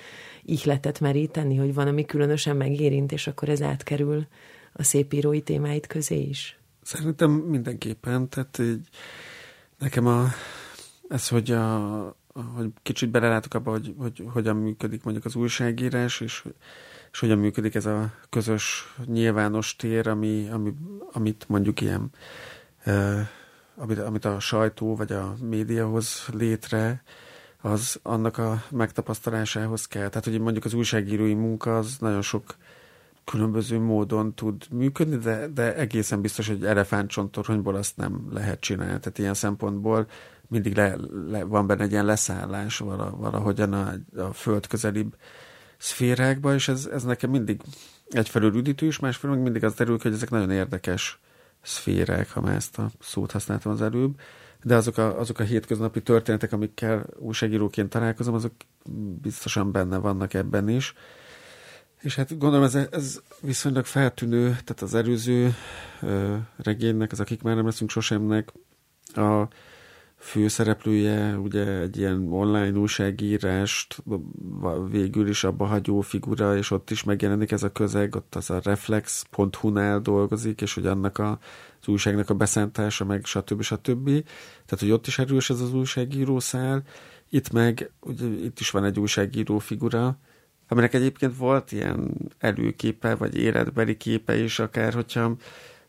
ihletet 0.44 1.00
meríteni, 1.00 1.56
hogy 1.56 1.74
van, 1.74 1.88
ami 1.88 2.06
különösen 2.06 2.56
megérint, 2.56 3.12
és 3.12 3.28
akkor 3.28 3.50
ez 3.50 3.62
átkerül 3.62 4.28
a 4.74 4.84
szép 4.84 5.14
írói 5.14 5.42
témáit 5.42 5.88
közé 5.88 6.22
is? 6.22 6.60
Szerintem 6.82 7.32
mindenképpen, 7.32 8.30
tehát 8.30 8.60
így 8.60 8.88
Nekem 9.78 10.08
a, 10.08 10.26
ez, 11.08 11.28
hogy, 11.28 11.52
a, 11.52 12.16
hogy 12.56 12.70
kicsit 12.82 13.10
belelátok 13.10 13.54
abba, 13.54 13.72
hogy, 13.72 13.94
hogy 13.98 14.24
hogyan 14.32 14.56
működik 14.56 15.04
mondjuk 15.04 15.26
az 15.26 15.36
újságírás, 15.36 16.20
és, 16.20 16.46
és 17.12 17.20
hogyan 17.20 17.38
működik 17.38 17.76
ez 17.76 17.86
a 17.86 18.14
közös 18.30 18.94
nyilvános 19.06 19.76
tér, 19.76 20.08
ami, 20.08 20.50
ami, 20.52 20.74
amit 21.12 21.46
mondjuk 21.48 21.82
ilyen, 21.82 22.10
amit, 23.76 24.00
amit 24.00 24.26
a 24.26 24.40
sajtó 24.40 24.96
vagy 24.96 25.12
a 25.12 25.36
média 25.42 25.88
hoz 25.88 26.28
létre, 26.34 27.04
az 27.62 28.00
annak 28.04 28.38
a 28.38 28.64
megtapasztalásához 28.72 29.86
kell. 29.88 30.08
Tehát, 30.10 30.24
hogy 30.24 30.40
mondjuk 30.40 30.66
az 30.66 30.74
újságírói 30.74 31.34
munka 31.34 31.78
az 31.78 31.98
nagyon 32.00 32.22
sok 32.22 32.56
különböző 33.26 33.80
módon 33.80 34.34
tud 34.34 34.64
működni, 34.72 35.18
de, 35.18 35.48
de 35.48 35.76
egészen 35.76 36.22
biztos, 36.22 36.48
hogy 36.48 36.66
elefántcsontoronyból 36.66 37.76
azt 37.76 37.98
nem 37.98 38.28
lehet 38.32 38.60
csinálni. 38.60 39.00
Tehát 39.00 39.18
ilyen 39.18 39.34
szempontból 39.34 40.08
mindig 40.48 40.76
le, 40.76 40.96
le, 41.28 41.44
van 41.44 41.68
benne 41.68 41.84
egy 41.84 41.92
ilyen 41.92 42.06
leszállás 42.06 42.78
valahogyan 42.78 43.74
a, 43.74 43.94
a 44.18 44.34
föld 44.34 44.68
közelibb 44.68 45.16
szférákba, 45.78 46.54
és 46.54 46.68
ez, 46.68 46.86
ez 46.86 47.04
nekem 47.04 47.30
mindig 47.30 47.62
egyfelől 48.10 48.56
üdítő 48.56 48.86
is, 48.86 49.00
másfelől 49.00 49.38
mindig 49.38 49.64
az 49.64 49.74
derül, 49.74 49.98
hogy 50.02 50.14
ezek 50.14 50.30
nagyon 50.30 50.52
érdekes 50.52 51.20
szférák, 51.62 52.32
ha 52.32 52.42
már 52.42 52.56
ezt 52.56 52.78
a 52.78 52.90
szót 53.00 53.32
használtam 53.32 53.72
az 53.72 53.82
előbb. 53.82 54.20
de 54.64 54.76
azok 54.76 54.98
a, 54.98 55.20
azok 55.20 55.40
a 55.40 55.44
hétköznapi 55.44 56.02
történetek, 56.02 56.52
amikkel 56.52 57.06
újságíróként 57.18 57.90
találkozom, 57.90 58.34
azok 58.34 58.52
biztosan 59.22 59.72
benne 59.72 59.98
vannak 59.98 60.34
ebben 60.34 60.70
is. 60.70 60.94
És 62.06 62.15
hát 62.15 62.38
gondolom 62.38 62.65
ez, 62.65 62.76
ez 62.91 63.22
viszonylag 63.41 63.86
feltűnő, 63.86 64.44
tehát 64.48 64.82
az 64.82 64.94
előző 64.94 65.56
ö, 66.02 66.36
regénynek, 66.58 67.12
az 67.12 67.20
Akik 67.20 67.41
már 67.41 67.56
nem 67.56 67.65
leszünk 67.65 67.89
sosemnek, 67.89 68.52
a 69.13 69.48
főszereplője 70.18 71.38
ugye 71.38 71.65
egy 71.65 71.98
ilyen 71.98 72.28
online 72.32 72.78
újságírást 72.78 74.04
végül 74.89 75.28
is 75.28 75.44
abba 75.44 75.65
hagyó 75.65 76.02
figura, 76.02 76.58
és 76.58 76.72
ott 76.72 76.89
is 76.89 77.04
megjelenik 77.04 77.52
ez 77.52 77.63
a 77.63 77.72
közeg, 77.72 78.15
ott 78.15 78.36
az 78.36 78.50
a 78.50 78.60
reflex.hu-nál 78.63 80.00
dolgozik, 80.00 80.62
és 80.62 80.74
hogy 80.74 80.86
annak 80.86 81.18
a, 81.18 81.39
az 81.82 81.88
újságnak 81.88 82.30
a 82.30 82.34
beszántása, 82.34 83.06
meg 83.06 83.26
stb. 83.26 83.62
stb. 83.62 84.06
Tehát, 84.65 84.80
hogy 84.80 84.91
ott 84.91 85.08
is 85.08 85.20
erős 85.20 85.50
ez 85.50 85.60
az 85.60 85.74
újságíró 85.74 86.39
szál, 86.39 86.84
itt 87.30 87.52
meg, 87.52 87.91
ugye, 88.00 88.26
itt 88.26 88.60
is 88.60 88.70
van 88.70 88.84
egy 88.84 89.00
újságíró 89.00 89.58
figura, 89.58 90.18
aminek 90.67 90.93
egyébként 90.93 91.38
volt 91.38 91.71
ilyen 91.71 92.13
előképe, 92.39 93.15
vagy 93.15 93.38
életbeli 93.38 93.97
képe 93.97 94.38
is, 94.38 94.60
akár 94.60 94.93
hogyha 94.93 95.36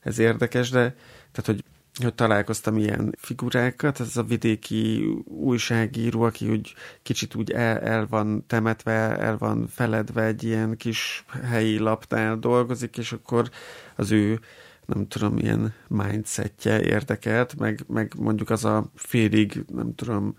ez 0.00 0.18
érdekes, 0.18 0.70
de 0.70 0.94
tehát, 1.32 1.44
hogy 1.44 1.64
hogy 2.02 2.14
találkoztam 2.14 2.76
ilyen 2.76 3.14
figurákat, 3.18 4.00
ez 4.00 4.16
a 4.16 4.22
vidéki 4.22 5.04
újságíró, 5.24 6.22
aki 6.22 6.50
úgy 6.50 6.74
kicsit 7.02 7.34
úgy 7.34 7.50
el, 7.50 7.78
el 7.78 8.06
van 8.06 8.44
temetve, 8.46 9.18
el 9.18 9.36
van 9.38 9.66
feledve 9.66 10.22
egy 10.22 10.42
ilyen 10.42 10.76
kis 10.76 11.24
helyi 11.42 11.78
lapnál 11.78 12.36
dolgozik, 12.36 12.96
és 12.96 13.12
akkor 13.12 13.50
az 13.96 14.10
ő 14.10 14.40
nem 14.86 15.08
tudom, 15.08 15.38
ilyen 15.38 15.74
mindsetje 15.88 16.82
érdekelt, 16.82 17.58
meg, 17.58 17.84
meg 17.88 18.12
mondjuk 18.18 18.50
az 18.50 18.64
a 18.64 18.90
félig, 18.94 19.64
nem 19.72 19.94
tudom, 19.94 20.36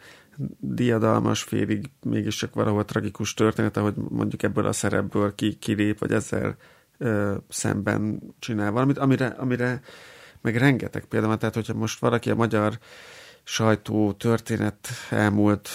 diadalmas, 0.60 1.44
félig 1.44 1.90
mégiscsak 2.04 2.54
valahol 2.54 2.86
tragikus 2.86 3.34
történet, 3.34 3.78
hogy 3.78 3.96
mondjuk 4.10 4.44
ebből 4.44 4.66
a 4.66 4.72
szerepből 4.72 5.36
ki, 5.36 5.54
kilép, 5.54 6.00
vagy 6.00 6.12
ezzel 6.12 6.56
ö, 6.98 7.36
szemben 7.50 8.22
csinál 8.40 8.72
valamit, 8.72 8.98
amire, 8.98 9.26
amire 9.28 9.82
meg 10.42 10.56
rengeteg 10.56 11.06
példa 11.06 11.38
tehát 11.38 11.56
hogyha 11.56 11.74
most 11.74 12.00
valaki 12.00 12.30
a 12.30 12.36
magyar 12.36 12.80
sajtó 13.44 14.12
történet 14.14 14.88
elmúlt, 15.10 15.70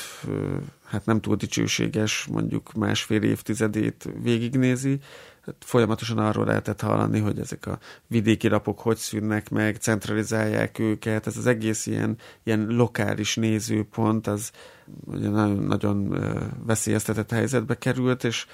hát 0.84 1.06
nem 1.06 1.20
túl 1.20 1.36
dicsőséges, 1.36 2.26
mondjuk 2.26 2.72
másfél 2.72 3.22
évtizedét 3.22 4.08
végignézi, 4.22 4.98
folyamatosan 5.58 6.18
arról 6.18 6.44
lehetett 6.44 6.80
hallani, 6.80 7.20
hogy 7.20 7.38
ezek 7.38 7.66
a 7.66 7.78
vidéki 8.06 8.48
lapok 8.48 8.78
hogy 8.78 8.96
szűnnek 8.96 9.50
meg, 9.50 9.76
centralizálják 9.76 10.78
őket, 10.78 11.26
ez 11.26 11.36
az 11.36 11.46
egész 11.46 11.86
ilyen, 11.86 12.16
ilyen 12.42 12.66
lokális 12.66 13.36
nézőpont, 13.36 14.26
az 14.26 14.50
ugye 15.04 15.28
nagyon, 15.28 15.56
nagyon 15.56 16.18
veszélyeztetett 16.66 17.30
helyzetbe 17.30 17.78
került, 17.78 18.24
és 18.24 18.46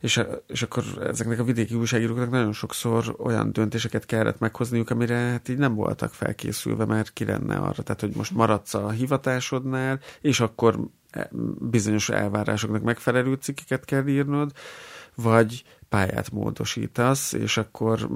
és, 0.00 0.20
és 0.46 0.62
akkor 0.62 0.84
ezeknek 1.02 1.38
a 1.38 1.44
vidéki 1.44 1.74
újságíróknak 1.74 2.30
nagyon 2.30 2.52
sokszor 2.52 3.16
olyan 3.18 3.52
döntéseket 3.52 4.06
kellett 4.06 4.38
meghozniuk, 4.38 4.90
amire 4.90 5.14
hát 5.14 5.48
így 5.48 5.58
nem 5.58 5.74
voltak 5.74 6.14
felkészülve, 6.14 6.84
mert 6.84 7.12
ki 7.12 7.24
lenne 7.24 7.56
arra. 7.56 7.82
Tehát, 7.82 8.00
hogy 8.00 8.16
most 8.16 8.34
maradsz 8.34 8.74
a 8.74 8.90
hivatásodnál, 8.90 10.00
és 10.20 10.40
akkor 10.40 10.78
e, 11.10 11.30
bizonyos 11.58 12.08
elvárásoknak 12.08 12.82
megfelelő 12.82 13.34
cikkeket 13.34 13.84
kell 13.84 14.06
írnod, 14.06 14.52
vagy 15.14 15.64
pályát 15.90 16.30
módosítasz, 16.30 17.32
és 17.32 17.56
akkor 17.56 18.08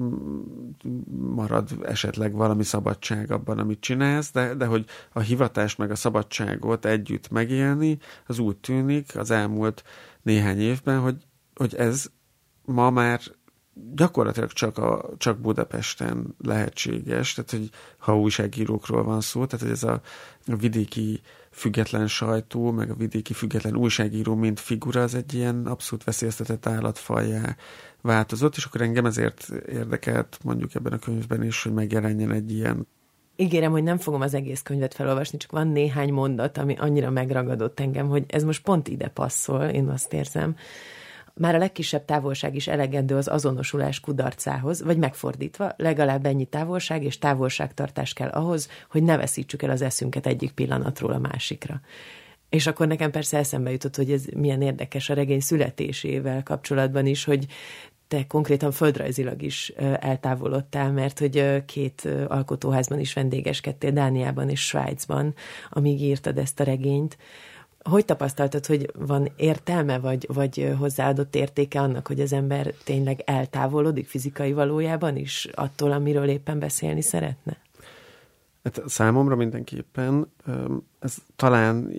marad 1.35 1.69
esetleg 1.83 2.33
valami 2.33 2.63
szabadság 2.63 3.31
abban, 3.31 3.59
amit 3.59 3.79
csinálsz, 3.79 4.31
de, 4.31 4.53
de 4.53 4.65
hogy 4.65 4.85
a 5.13 5.19
hivatást 5.19 5.77
meg 5.77 5.91
a 5.91 5.95
szabadságot 5.95 6.85
együtt 6.85 7.29
megélni, 7.29 7.97
az 8.25 8.39
úgy 8.39 8.57
tűnik 8.57 9.17
az 9.17 9.31
elmúlt 9.31 9.83
néhány 10.21 10.59
évben, 10.59 10.99
hogy 10.99 11.25
hogy 11.55 11.75
ez 11.75 12.05
ma 12.65 12.89
már 12.89 13.19
gyakorlatilag 13.95 14.51
csak, 14.51 14.77
a, 14.77 15.09
csak 15.17 15.39
Budapesten 15.39 16.35
lehetséges, 16.43 17.33
tehát 17.33 17.51
hogy 17.51 17.69
ha 17.97 18.19
újságírókról 18.19 19.03
van 19.03 19.21
szó, 19.21 19.45
tehát 19.45 19.65
hogy 19.65 19.73
ez 19.73 19.83
a, 19.83 20.01
vidéki 20.45 21.21
független 21.51 22.07
sajtó, 22.07 22.71
meg 22.71 22.89
a 22.89 22.95
vidéki 22.95 23.33
független 23.33 23.75
újságíró, 23.75 24.35
mint 24.35 24.59
figura, 24.59 25.01
az 25.01 25.15
egy 25.15 25.33
ilyen 25.33 25.65
abszolút 25.65 26.03
veszélyeztetett 26.03 26.65
állatfajjá 26.65 27.55
változott, 28.01 28.55
és 28.55 28.65
akkor 28.65 28.81
engem 28.81 29.05
ezért 29.05 29.49
érdekelt 29.69 30.37
mondjuk 30.43 30.75
ebben 30.75 30.93
a 30.93 30.99
könyvben 30.99 31.43
is, 31.43 31.63
hogy 31.63 31.73
megjelenjen 31.73 32.31
egy 32.31 32.51
ilyen. 32.51 32.87
Ígérem, 33.35 33.71
hogy 33.71 33.83
nem 33.83 33.97
fogom 33.97 34.21
az 34.21 34.33
egész 34.33 34.61
könyvet 34.61 34.93
felolvasni, 34.93 35.37
csak 35.37 35.51
van 35.51 35.67
néhány 35.67 36.13
mondat, 36.13 36.57
ami 36.57 36.75
annyira 36.77 37.09
megragadott 37.09 37.79
engem, 37.79 38.07
hogy 38.07 38.23
ez 38.27 38.43
most 38.43 38.63
pont 38.63 38.87
ide 38.87 39.07
passzol, 39.07 39.63
én 39.63 39.87
azt 39.87 40.13
érzem, 40.13 40.55
már 41.39 41.55
a 41.55 41.57
legkisebb 41.57 42.05
távolság 42.05 42.55
is 42.55 42.67
elegendő 42.67 43.15
az 43.15 43.27
azonosulás 43.27 43.99
kudarcához, 43.99 44.83
vagy 44.83 44.97
megfordítva, 44.97 45.73
legalább 45.77 46.25
ennyi 46.25 46.45
távolság 46.45 47.03
és 47.03 47.17
távolságtartás 47.17 48.13
kell 48.13 48.29
ahhoz, 48.29 48.69
hogy 48.89 49.03
ne 49.03 49.17
veszítsük 49.17 49.61
el 49.61 49.69
az 49.69 49.81
eszünket 49.81 50.27
egyik 50.27 50.51
pillanatról 50.51 51.11
a 51.11 51.19
másikra. 51.19 51.81
És 52.49 52.67
akkor 52.67 52.87
nekem 52.87 53.11
persze 53.11 53.37
eszembe 53.37 53.71
jutott, 53.71 53.95
hogy 53.95 54.11
ez 54.11 54.25
milyen 54.35 54.61
érdekes 54.61 55.09
a 55.09 55.13
regény 55.13 55.39
születésével 55.39 56.43
kapcsolatban 56.43 57.05
is, 57.05 57.23
hogy 57.23 57.45
te 58.07 58.27
konkrétan 58.27 58.71
földrajzilag 58.71 59.41
is 59.41 59.69
eltávolodtál, 59.99 60.91
mert 60.91 61.19
hogy 61.19 61.65
két 61.65 62.07
alkotóházban 62.27 62.99
is 62.99 63.13
vendégeskedtél, 63.13 63.91
Dániában 63.91 64.49
és 64.49 64.65
Svájcban, 64.65 65.33
amíg 65.69 66.01
írtad 66.01 66.37
ezt 66.37 66.59
a 66.59 66.63
regényt 66.63 67.17
hogy 67.89 68.05
tapasztaltad, 68.05 68.65
hogy 68.65 68.91
van 68.97 69.31
értelme, 69.35 69.99
vagy, 69.99 70.27
vagy 70.33 70.73
hozzáadott 70.77 71.35
értéke 71.35 71.79
annak, 71.79 72.07
hogy 72.07 72.19
az 72.19 72.33
ember 72.33 72.73
tényleg 72.83 73.21
eltávolodik 73.25 74.07
fizikai 74.07 74.53
valójában 74.53 75.17
is 75.17 75.47
attól, 75.53 75.91
amiről 75.91 76.27
éppen 76.27 76.59
beszélni 76.59 77.01
szeretne? 77.01 77.57
Hát 78.63 78.81
számomra 78.85 79.35
mindenképpen 79.35 80.31
ez 80.99 81.15
talán 81.35 81.91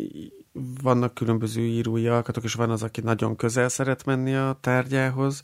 vannak 0.83 1.15
különböző 1.15 1.61
írói 1.61 2.07
alkatok, 2.07 2.45
és 2.45 2.55
van 2.55 2.71
az, 2.71 2.83
aki 2.83 3.01
nagyon 3.01 3.37
közel 3.37 3.69
szeret 3.69 4.05
menni 4.05 4.35
a 4.35 4.59
tárgyához, 4.61 5.43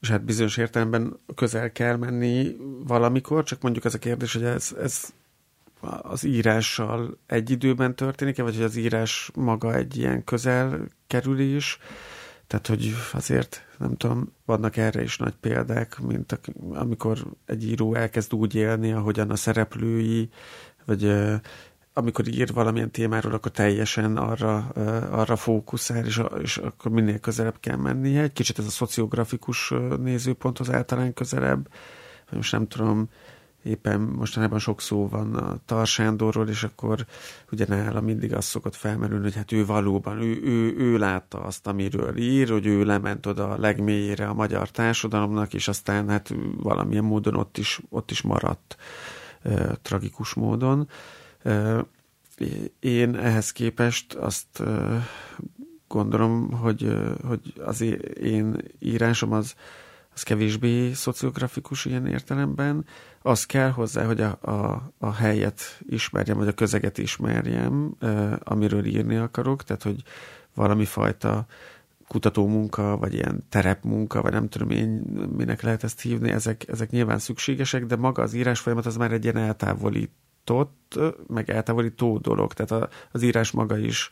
és 0.00 0.10
hát 0.10 0.24
bizonyos 0.24 0.56
értelemben 0.56 1.18
közel 1.34 1.72
kell 1.72 1.96
menni 1.96 2.56
valamikor, 2.86 3.44
csak 3.44 3.62
mondjuk 3.62 3.84
ez 3.84 3.94
a 3.94 3.98
kérdés, 3.98 4.32
hogy 4.32 4.44
ez, 4.44 4.74
ez 4.80 5.12
az 5.80 6.24
írással 6.24 7.18
egy 7.26 7.50
időben 7.50 7.94
történik-e, 7.94 8.42
vagy 8.42 8.54
hogy 8.54 8.64
az 8.64 8.76
írás 8.76 9.30
maga 9.34 9.74
egy 9.74 9.96
ilyen 9.96 10.24
közel 10.24 10.88
kerülés, 11.06 11.78
tehát, 12.46 12.66
hogy 12.66 12.94
azért, 13.12 13.66
nem 13.78 13.96
tudom, 13.96 14.32
vannak 14.44 14.76
erre 14.76 15.02
is 15.02 15.18
nagy 15.18 15.34
példák, 15.40 15.98
mint 15.98 16.40
amikor 16.72 17.18
egy 17.46 17.64
író 17.64 17.94
elkezd 17.94 18.34
úgy 18.34 18.54
élni, 18.54 18.92
ahogyan 18.92 19.30
a 19.30 19.36
szereplői, 19.36 20.28
vagy 20.84 21.12
amikor 21.92 22.28
ír 22.28 22.52
valamilyen 22.52 22.90
témáról, 22.90 23.32
akkor 23.32 23.50
teljesen 23.50 24.16
arra, 24.16 24.56
arra 25.10 25.36
fókuszál, 25.36 26.04
és, 26.04 26.22
és 26.42 26.56
akkor 26.56 26.90
minél 26.90 27.18
közelebb 27.18 27.60
kell 27.60 27.76
mennie. 27.76 28.22
Egy 28.22 28.32
kicsit 28.32 28.58
ez 28.58 28.66
a 28.66 28.70
szociografikus 28.70 29.72
nézőponthoz 29.98 30.70
általán 30.70 31.14
közelebb. 31.14 31.68
Most 32.30 32.52
nem 32.52 32.66
tudom, 32.66 33.08
éppen 33.66 34.00
mostanában 34.00 34.58
sok 34.58 34.80
szó 34.80 35.08
van 35.08 35.34
a 35.34 35.58
Tarsándorról, 35.64 36.48
és 36.48 36.62
akkor 36.62 37.06
ugye 37.52 37.64
nála 37.68 38.00
mindig 38.00 38.34
az 38.34 38.44
szokott 38.44 38.74
felmerülni, 38.74 39.22
hogy 39.22 39.34
hát 39.34 39.52
ő 39.52 39.66
valóban, 39.66 40.20
ő, 40.20 40.40
ő, 40.42 40.74
ő 40.76 40.98
látta 40.98 41.40
azt, 41.40 41.66
amiről 41.66 42.16
ír, 42.16 42.48
hogy 42.48 42.66
ő 42.66 42.84
lement 42.84 43.26
oda 43.26 43.50
a 43.50 43.58
legmélyére 43.58 44.28
a 44.28 44.34
magyar 44.34 44.70
társadalomnak, 44.70 45.54
és 45.54 45.68
aztán 45.68 46.08
hát 46.08 46.34
valamilyen 46.56 47.04
módon 47.04 47.34
ott 47.34 47.58
is, 47.58 47.80
ott 47.88 48.10
is 48.10 48.22
maradt 48.22 48.76
e, 49.42 49.76
tragikus 49.82 50.34
módon. 50.34 50.88
E, 51.42 51.84
én 52.80 53.16
ehhez 53.16 53.52
képest 53.52 54.14
azt 54.14 54.60
e, 54.60 55.02
gondolom, 55.88 56.52
hogy, 56.52 56.96
hogy 57.26 57.52
az 57.64 57.80
én 58.20 58.56
írásom 58.78 59.32
az, 59.32 59.54
az 60.16 60.22
kevésbé 60.22 60.92
szociografikus 60.92 61.84
ilyen 61.84 62.06
értelemben. 62.06 62.84
Az 63.22 63.46
kell 63.46 63.70
hozzá, 63.70 64.04
hogy 64.04 64.20
a, 64.20 64.38
a, 64.40 64.90
a 64.98 65.12
helyet 65.12 65.60
ismerjem, 65.88 66.36
vagy 66.36 66.48
a 66.48 66.52
közeget 66.52 66.98
ismerjem, 66.98 67.96
amiről 68.38 68.84
írni 68.84 69.16
akarok, 69.16 69.62
tehát 69.62 69.82
hogy 69.82 70.02
valami 70.54 70.84
fajta 70.84 71.46
kutatómunka, 72.08 72.96
vagy 72.96 73.14
ilyen 73.14 73.44
terepmunka, 73.48 74.22
vagy 74.22 74.32
nem 74.32 74.48
tudom 74.48 74.70
én, 74.70 74.88
minek 75.36 75.62
lehet 75.62 75.84
ezt 75.84 76.00
hívni, 76.00 76.30
ezek, 76.30 76.68
ezek 76.68 76.90
nyilván 76.90 77.18
szükségesek, 77.18 77.86
de 77.86 77.96
maga 77.96 78.22
az 78.22 78.34
írás 78.34 78.60
folyamat 78.60 78.86
az 78.86 78.96
már 78.96 79.12
egy 79.12 79.24
ilyen 79.24 79.36
eltávolított, 79.36 80.98
meg 81.26 81.50
eltávolító 81.50 82.18
dolog, 82.18 82.52
tehát 82.52 82.84
a, 82.84 82.88
az 83.12 83.22
írás 83.22 83.50
maga 83.50 83.78
is 83.78 84.08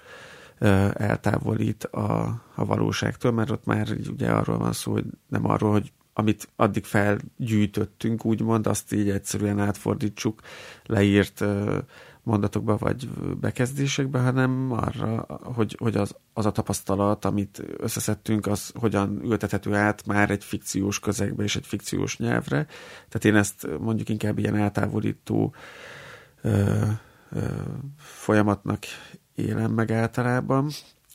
eltávolít 0.92 1.84
a, 1.84 2.42
a 2.54 2.64
valóságtól, 2.64 3.32
mert 3.32 3.50
ott 3.50 3.64
már 3.64 3.88
ugye 4.10 4.30
arról 4.30 4.58
van 4.58 4.72
szó, 4.72 4.92
hogy 4.92 5.04
nem 5.28 5.46
arról, 5.46 5.70
hogy 5.70 5.92
amit 6.12 6.48
addig 6.56 6.84
felgyűjtöttünk, 6.84 8.24
úgymond, 8.24 8.66
azt 8.66 8.92
így 8.92 9.10
egyszerűen 9.10 9.58
átfordítsuk 9.58 10.40
leírt 10.84 11.44
mondatokba 12.24 12.76
vagy 12.76 13.08
bekezdésekbe, 13.40 14.18
hanem 14.18 14.72
arra, 14.72 15.26
hogy, 15.42 15.76
hogy 15.78 15.96
az, 15.96 16.16
az 16.32 16.46
a 16.46 16.50
tapasztalat, 16.50 17.24
amit 17.24 17.62
összeszedtünk, 17.76 18.46
az 18.46 18.70
hogyan 18.74 19.20
ültethető 19.24 19.74
át 19.74 20.06
már 20.06 20.30
egy 20.30 20.44
fikciós 20.44 21.00
közegbe 21.00 21.42
és 21.42 21.56
egy 21.56 21.66
fikciós 21.66 22.18
nyelvre. 22.18 22.66
Tehát 23.08 23.24
én 23.24 23.36
ezt 23.36 23.66
mondjuk 23.80 24.08
inkább 24.08 24.38
ilyen 24.38 24.56
eltávolító 24.56 25.54
ö, 26.42 26.82
ö, 27.30 27.44
folyamatnak 27.96 28.84
élem 29.34 29.72
meg 29.72 29.90
általában, 29.90 30.70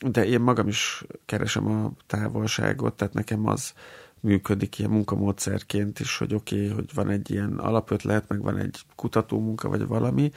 de 0.06 0.26
én 0.26 0.40
magam 0.40 0.68
is 0.68 1.04
keresem 1.26 1.66
a 1.66 1.92
távolságot, 2.06 2.94
tehát 2.94 3.14
nekem 3.14 3.46
az 3.46 3.72
működik 4.20 4.78
ilyen 4.78 4.90
munkamódszerként 4.90 6.00
is, 6.00 6.18
hogy 6.18 6.34
oké, 6.34 6.56
okay, 6.64 6.68
hogy 6.68 6.94
van 6.94 7.10
egy 7.10 7.30
ilyen 7.30 7.58
alapötlet, 7.58 8.28
meg 8.28 8.42
van 8.42 8.58
egy 8.58 8.80
kutatómunka, 8.96 9.68
vagy 9.68 9.86
valami, 9.86 10.32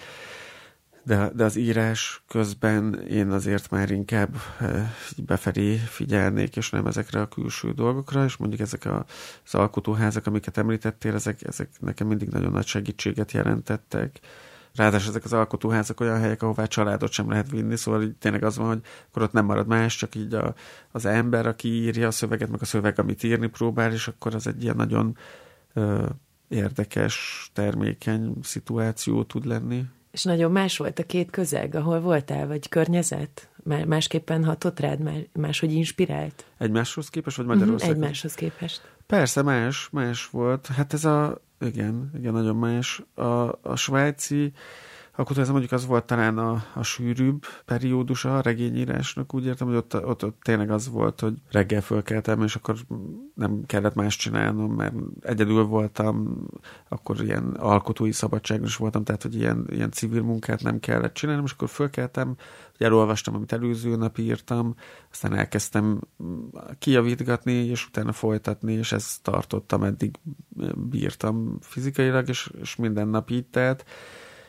de, 1.06 1.32
de 1.36 1.44
az 1.44 1.56
írás 1.56 2.24
közben 2.28 2.94
én 3.10 3.30
azért 3.30 3.70
már 3.70 3.92
inkább 3.92 4.36
befelé 5.18 5.76
figyelnék, 5.76 6.56
és 6.56 6.70
nem 6.70 6.86
ezekre 6.86 7.22
a 7.22 7.28
külső 7.28 7.72
dolgokra, 7.72 8.24
és 8.24 8.38
mondjuk 8.38 8.62
ezek 8.62 8.86
a, 8.86 9.06
az 9.46 9.56
alkotóházak, 9.56 10.28
amiket 10.28 10.58
említettél, 10.58 11.14
ezek, 11.14 11.44
ezek 11.44 11.70
nekem 11.80 12.08
mindig 12.08 12.28
nagyon 12.28 12.52
nagy 12.52 12.66
segítséget 12.66 13.32
jelentettek. 13.32 14.20
Ráadásul 14.76 15.10
ezek 15.10 15.24
az 15.24 15.34
alkotóházak 15.34 16.00
olyan 16.00 16.20
helyek, 16.20 16.44
ahová 16.44 16.66
családot 16.66 17.12
sem 17.12 17.30
lehet 17.30 17.50
vinni, 17.50 17.76
szóval 17.76 18.04
így 18.04 18.16
tényleg 18.16 18.44
az 18.44 18.58
van, 18.58 18.68
hogy 18.68 18.82
akkor 19.10 19.22
ott 19.22 19.32
nem 19.32 19.46
marad 19.46 19.68
más, 19.68 19.96
csak 19.96 20.16
így 20.16 20.34
a, 20.34 20.54
az 20.92 21.06
ember, 21.06 21.46
aki 21.46 21.68
írja 21.68 22.08
a 22.08 22.12
szöveget, 22.12 22.50
meg 22.50 22.62
a 22.62 22.66
szöveg, 22.66 23.00
amit 23.00 23.24
írni 23.24 23.48
próbál, 23.48 23.92
és 23.92 24.08
akkor 24.08 24.36
az 24.36 24.48
egy 24.48 24.64
ilyen 24.64 24.76
nagyon 24.76 25.18
ö, 25.74 26.06
érdekes, 26.48 27.50
termékeny 27.54 28.34
szituáció 28.42 29.24
tud 29.24 29.46
lenni. 29.46 29.86
És 30.12 30.24
nagyon 30.24 30.52
más 30.52 30.78
volt 30.78 31.00
a 31.00 31.04
két 31.04 31.30
közeg, 31.30 31.76
ahol 31.76 32.00
voltál, 32.00 32.48
vagy 32.48 32.70
környezet? 32.70 33.50
Másképpen 33.86 34.44
hatott 34.44 34.80
rád, 34.80 35.28
máshogy 35.34 35.74
inspirált? 35.74 36.46
Egymáshoz 36.58 37.10
képest, 37.10 37.38
vagy 37.38 37.46
Magyarországon? 37.46 37.96
Uh-huh, 37.96 38.04
egymáshoz 38.04 38.34
képest. 38.34 38.82
Persze, 39.08 39.42
más, 39.42 39.90
más 39.92 40.28
volt. 40.30 40.68
Hát 40.68 40.94
ez 40.94 41.06
a, 41.06 41.43
igen, 41.66 42.12
igen, 42.18 42.34
nagyon 42.34 42.56
más. 42.56 43.04
A, 43.16 43.60
a 43.62 43.76
svájci 43.76 44.54
akkor 45.16 45.38
ez 45.38 45.50
mondjuk 45.50 45.72
az 45.72 45.86
volt 45.86 46.06
talán 46.06 46.38
a, 46.38 46.64
a 46.74 46.84
sűrűbb 46.84 47.46
periódusa 47.66 48.38
a 48.38 48.42
regényírásnak, 48.42 49.34
úgy 49.34 49.46
értem, 49.46 49.68
hogy 49.68 49.76
ott, 49.76 50.06
ott, 50.06 50.26
ott 50.26 50.38
tényleg 50.42 50.72
az 50.72 50.90
volt, 50.90 51.20
hogy 51.20 51.34
reggel 51.52 51.82
fölkeltem, 51.82 52.42
és 52.42 52.56
akkor 52.56 52.76
nem 53.36 53.64
kellett 53.66 53.96
más 53.96 54.16
csinálnom, 54.16 54.74
mert 54.74 54.94
egyedül 55.22 55.64
voltam, 55.64 56.46
akkor 56.90 57.22
ilyen 57.22 57.44
alkotói 57.44 58.12
szabadságon 58.12 58.66
is 58.66 58.76
voltam, 58.76 59.04
tehát 59.04 59.22
hogy 59.22 59.36
ilyen, 59.36 59.68
ilyen 59.70 59.92
civil 59.92 60.22
munkát 60.22 60.64
nem 60.64 60.80
kellett 60.80 61.14
csinálnom, 61.14 61.46
és 61.46 61.52
akkor 61.52 61.70
fölkeltem, 61.70 62.36
hogy 62.78 62.86
elolvastam, 62.86 63.36
amit 63.36 63.54
előző 63.54 63.96
nap 63.96 64.18
írtam, 64.18 64.76
aztán 65.12 65.34
elkezdtem 65.34 66.00
kijavítgatni, 66.80 67.54
és 67.54 67.88
utána 67.88 68.12
folytatni, 68.12 68.74
és 68.74 68.92
ezt 68.92 69.22
tartottam, 69.22 69.84
eddig 69.84 70.16
bírtam 70.76 71.58
fizikailag, 71.62 72.30
és, 72.30 72.52
és 72.62 72.76
minden 72.76 73.08
nap 73.08 73.30
így 73.30 73.46
telt 73.46 73.86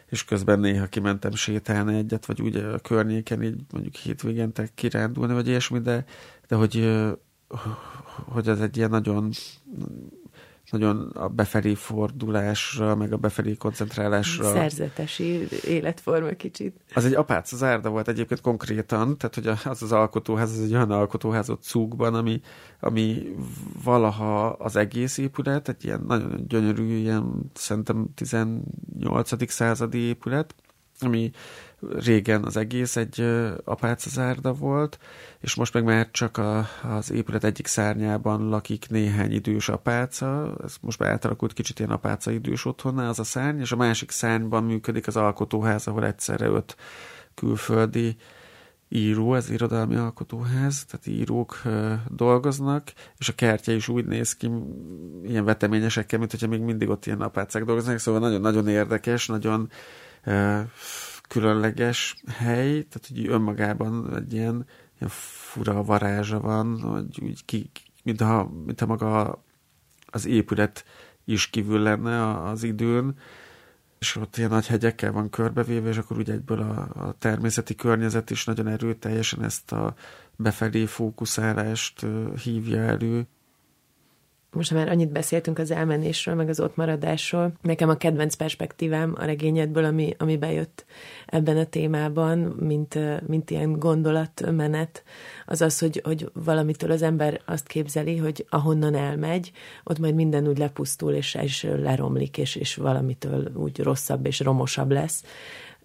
és 0.09 0.25
közben 0.25 0.61
néha 0.61 0.87
kimentem 0.87 1.33
sétálni 1.33 1.97
egyet, 1.97 2.27
vagy 2.27 2.43
úgy 2.43 2.57
a 2.57 2.79
környéken, 2.79 3.43
így 3.43 3.61
mondjuk 3.73 3.95
hétvégente 3.95 4.69
kirándulni, 4.75 5.33
vagy 5.33 5.49
ilyesmi, 5.49 5.79
de, 5.79 6.05
de 6.49 6.57
hogy, 6.57 7.03
hogy 8.25 8.49
ez 8.49 8.61
egy 8.61 8.77
ilyen 8.77 8.91
nagyon 8.91 9.31
nagyon 10.71 11.11
a 11.15 11.29
befelé 11.29 11.75
fordulásra, 11.75 12.95
meg 12.95 13.13
a 13.13 13.17
befelé 13.17 13.55
koncentrálásra. 13.55 14.53
Szerzetesi 14.53 15.49
életforma 15.67 16.29
kicsit. 16.29 16.77
Az 16.95 17.05
egy 17.05 17.15
apác 17.15 17.53
az 17.53 17.63
árda 17.63 17.91
volt 17.91 18.09
egyébként 18.09 18.41
konkrétan, 18.41 19.19
tehát 19.19 19.35
hogy 19.35 19.47
az 19.73 19.83
az 19.83 19.93
alkotóház, 19.93 20.51
az 20.51 20.65
egy 20.65 20.75
olyan 20.75 20.91
alkotóház 20.91 21.51
ott 21.51 21.63
Cúgban, 21.63 22.15
ami, 22.15 22.41
ami 22.81 23.35
valaha 23.85 24.47
az 24.47 24.77
egész 24.77 25.19
épület, 25.19 25.69
egy 25.69 25.85
ilyen 25.85 26.05
nagyon 26.07 26.45
gyönyörű, 26.49 26.97
ilyen 26.97 27.51
szerintem 27.55 28.09
18. 28.15 29.51
századi 29.51 29.99
épület, 29.99 30.55
ami 31.01 31.31
régen 31.93 32.45
az 32.45 32.57
egész 32.57 32.97
egy 32.97 33.21
apácazárda 33.65 34.53
volt, 34.53 34.99
és 35.41 35.55
most 35.55 35.75
meg 35.75 35.85
már 35.85 36.09
csak 36.11 36.37
a, 36.37 36.67
az 36.83 37.11
épület 37.11 37.45
egyik 37.45 37.67
szárnyában 37.67 38.49
lakik 38.49 38.87
néhány 38.89 39.33
idős 39.33 39.69
apáca, 39.69 40.57
ez 40.65 40.77
most 40.81 40.99
már 40.99 41.11
átalakult 41.11 41.53
kicsit 41.53 41.79
ilyen 41.79 41.91
apáca 41.91 42.31
idős 42.31 42.65
otthonná 42.65 43.09
az 43.09 43.19
a 43.19 43.25
szárny, 43.25 43.61
és 43.61 43.73
a 43.73 43.77
másik 43.77 44.11
szárnyban 44.11 44.65
működik 44.65 45.07
az 45.07 45.17
alkotóház, 45.17 45.87
ahol 45.87 46.07
egyszerre 46.07 46.47
öt 46.47 46.77
külföldi 47.35 48.17
író, 48.89 49.35
ez 49.35 49.51
irodalmi 49.51 49.95
alkotóház, 49.95 50.85
tehát 50.85 51.07
írók 51.07 51.63
dolgoznak, 52.09 52.93
és 53.19 53.29
a 53.29 53.35
kertje 53.35 53.75
is 53.75 53.89
úgy 53.89 54.05
néz 54.05 54.37
ki, 54.37 54.51
ilyen 55.25 55.45
veteményesekkel, 55.45 56.19
mint 56.19 56.31
hogyha 56.31 56.47
még 56.47 56.61
mindig 56.61 56.89
ott 56.89 57.07
ilyen 57.07 57.21
apácák 57.21 57.65
dolgoznak, 57.65 57.99
szóval 57.99 58.21
nagyon-nagyon 58.21 58.69
érdekes, 58.69 59.27
nagyon 59.27 59.71
különleges 61.35 62.17
hely, 62.27 62.71
tehát 62.71 63.07
hogy 63.09 63.27
önmagában 63.27 64.17
egy 64.17 64.33
ilyen, 64.33 64.67
ilyen 64.99 65.11
fura 65.11 65.83
varázsa 65.83 66.41
van, 66.41 66.81
hogy 66.81 67.21
úgy 67.23 67.45
ki, 67.45 67.71
mint, 68.03 68.21
ha, 68.21 68.51
mint 68.65 68.81
ha 68.81 68.87
maga 68.87 69.43
az 70.07 70.27
épület 70.27 70.85
is 71.25 71.51
kívül 71.51 71.81
lenne 71.81 72.43
az 72.43 72.63
időn, 72.63 73.19
és 73.99 74.17
ott 74.17 74.37
ilyen 74.37 74.51
nagy 74.51 74.67
hegyekkel 74.67 75.13
van 75.13 75.31
körbevéve, 75.31 75.89
és 75.89 75.97
akkor 75.97 76.19
úgy 76.19 76.31
egyből 76.31 76.61
a, 76.61 77.07
a 77.07 77.15
természeti 77.19 77.75
környezet 77.75 78.31
is 78.31 78.45
nagyon 78.45 78.69
erőteljesen 78.69 79.43
ezt 79.43 79.73
a 79.73 79.95
befelé 80.37 80.87
fókuszálást 80.87 82.07
hívja 82.43 82.81
elő 82.81 83.27
most 84.55 84.71
már 84.71 84.89
annyit 84.89 85.13
beszéltünk 85.13 85.59
az 85.59 85.71
elmenésről, 85.71 86.35
meg 86.35 86.49
az 86.49 86.61
ott 86.61 86.77
maradásról. 86.77 87.53
Nekem 87.63 87.89
a 87.89 87.97
kedvenc 87.97 88.35
perspektívám 88.35 89.15
a 89.19 89.25
regényedből, 89.25 89.85
ami, 89.85 90.15
ami 90.19 90.37
bejött 90.37 90.85
ebben 91.27 91.57
a 91.57 91.65
témában, 91.65 92.39
mint, 92.39 92.99
mint 93.27 93.51
ilyen 93.51 93.73
gondolatmenet, 93.79 95.03
az 95.47 95.61
az, 95.61 95.79
hogy, 95.79 96.01
hogy 96.05 96.31
valamitől 96.33 96.91
az 96.91 97.03
ember 97.03 97.41
azt 97.45 97.67
képzeli, 97.67 98.17
hogy 98.17 98.47
ahonnan 98.49 98.95
elmegy, 98.95 99.53
ott 99.85 99.99
majd 99.99 100.15
minden 100.15 100.49
úgy 100.49 100.59
lepusztul, 100.59 101.13
és, 101.13 101.35
és 101.43 101.63
leromlik, 101.63 102.39
és, 102.39 102.57
és 102.57 102.75
valamitől 102.75 103.51
úgy 103.55 103.81
rosszabb 103.81 104.27
és 104.27 104.41
romosabb 104.41 104.91
lesz 104.91 105.25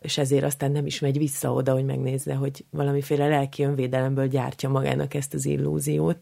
és 0.02 0.18
ezért 0.18 0.44
aztán 0.44 0.72
nem 0.72 0.86
is 0.86 1.00
megy 1.00 1.18
vissza 1.18 1.54
oda, 1.54 1.74
hogy 1.74 1.86
megnézze, 1.86 2.34
hogy 2.34 2.66
valamiféle 2.70 3.28
lelki 3.28 3.64
önvédelemből 3.64 4.28
gyártja 4.28 4.70
magának 4.70 5.14
ezt 5.14 5.34
az 5.34 5.46
illúziót. 5.46 6.18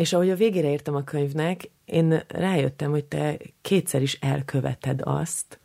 És 0.00 0.12
ahogy 0.12 0.30
a 0.30 0.36
végére 0.36 0.70
értem 0.70 0.94
a 0.94 1.04
könyvnek, 1.04 1.70
én 1.84 2.22
rájöttem, 2.28 2.90
hogy 2.90 3.04
te 3.04 3.36
kétszer 3.62 4.02
is 4.02 4.18
elköveted 4.20 5.00
azt, 5.04 5.60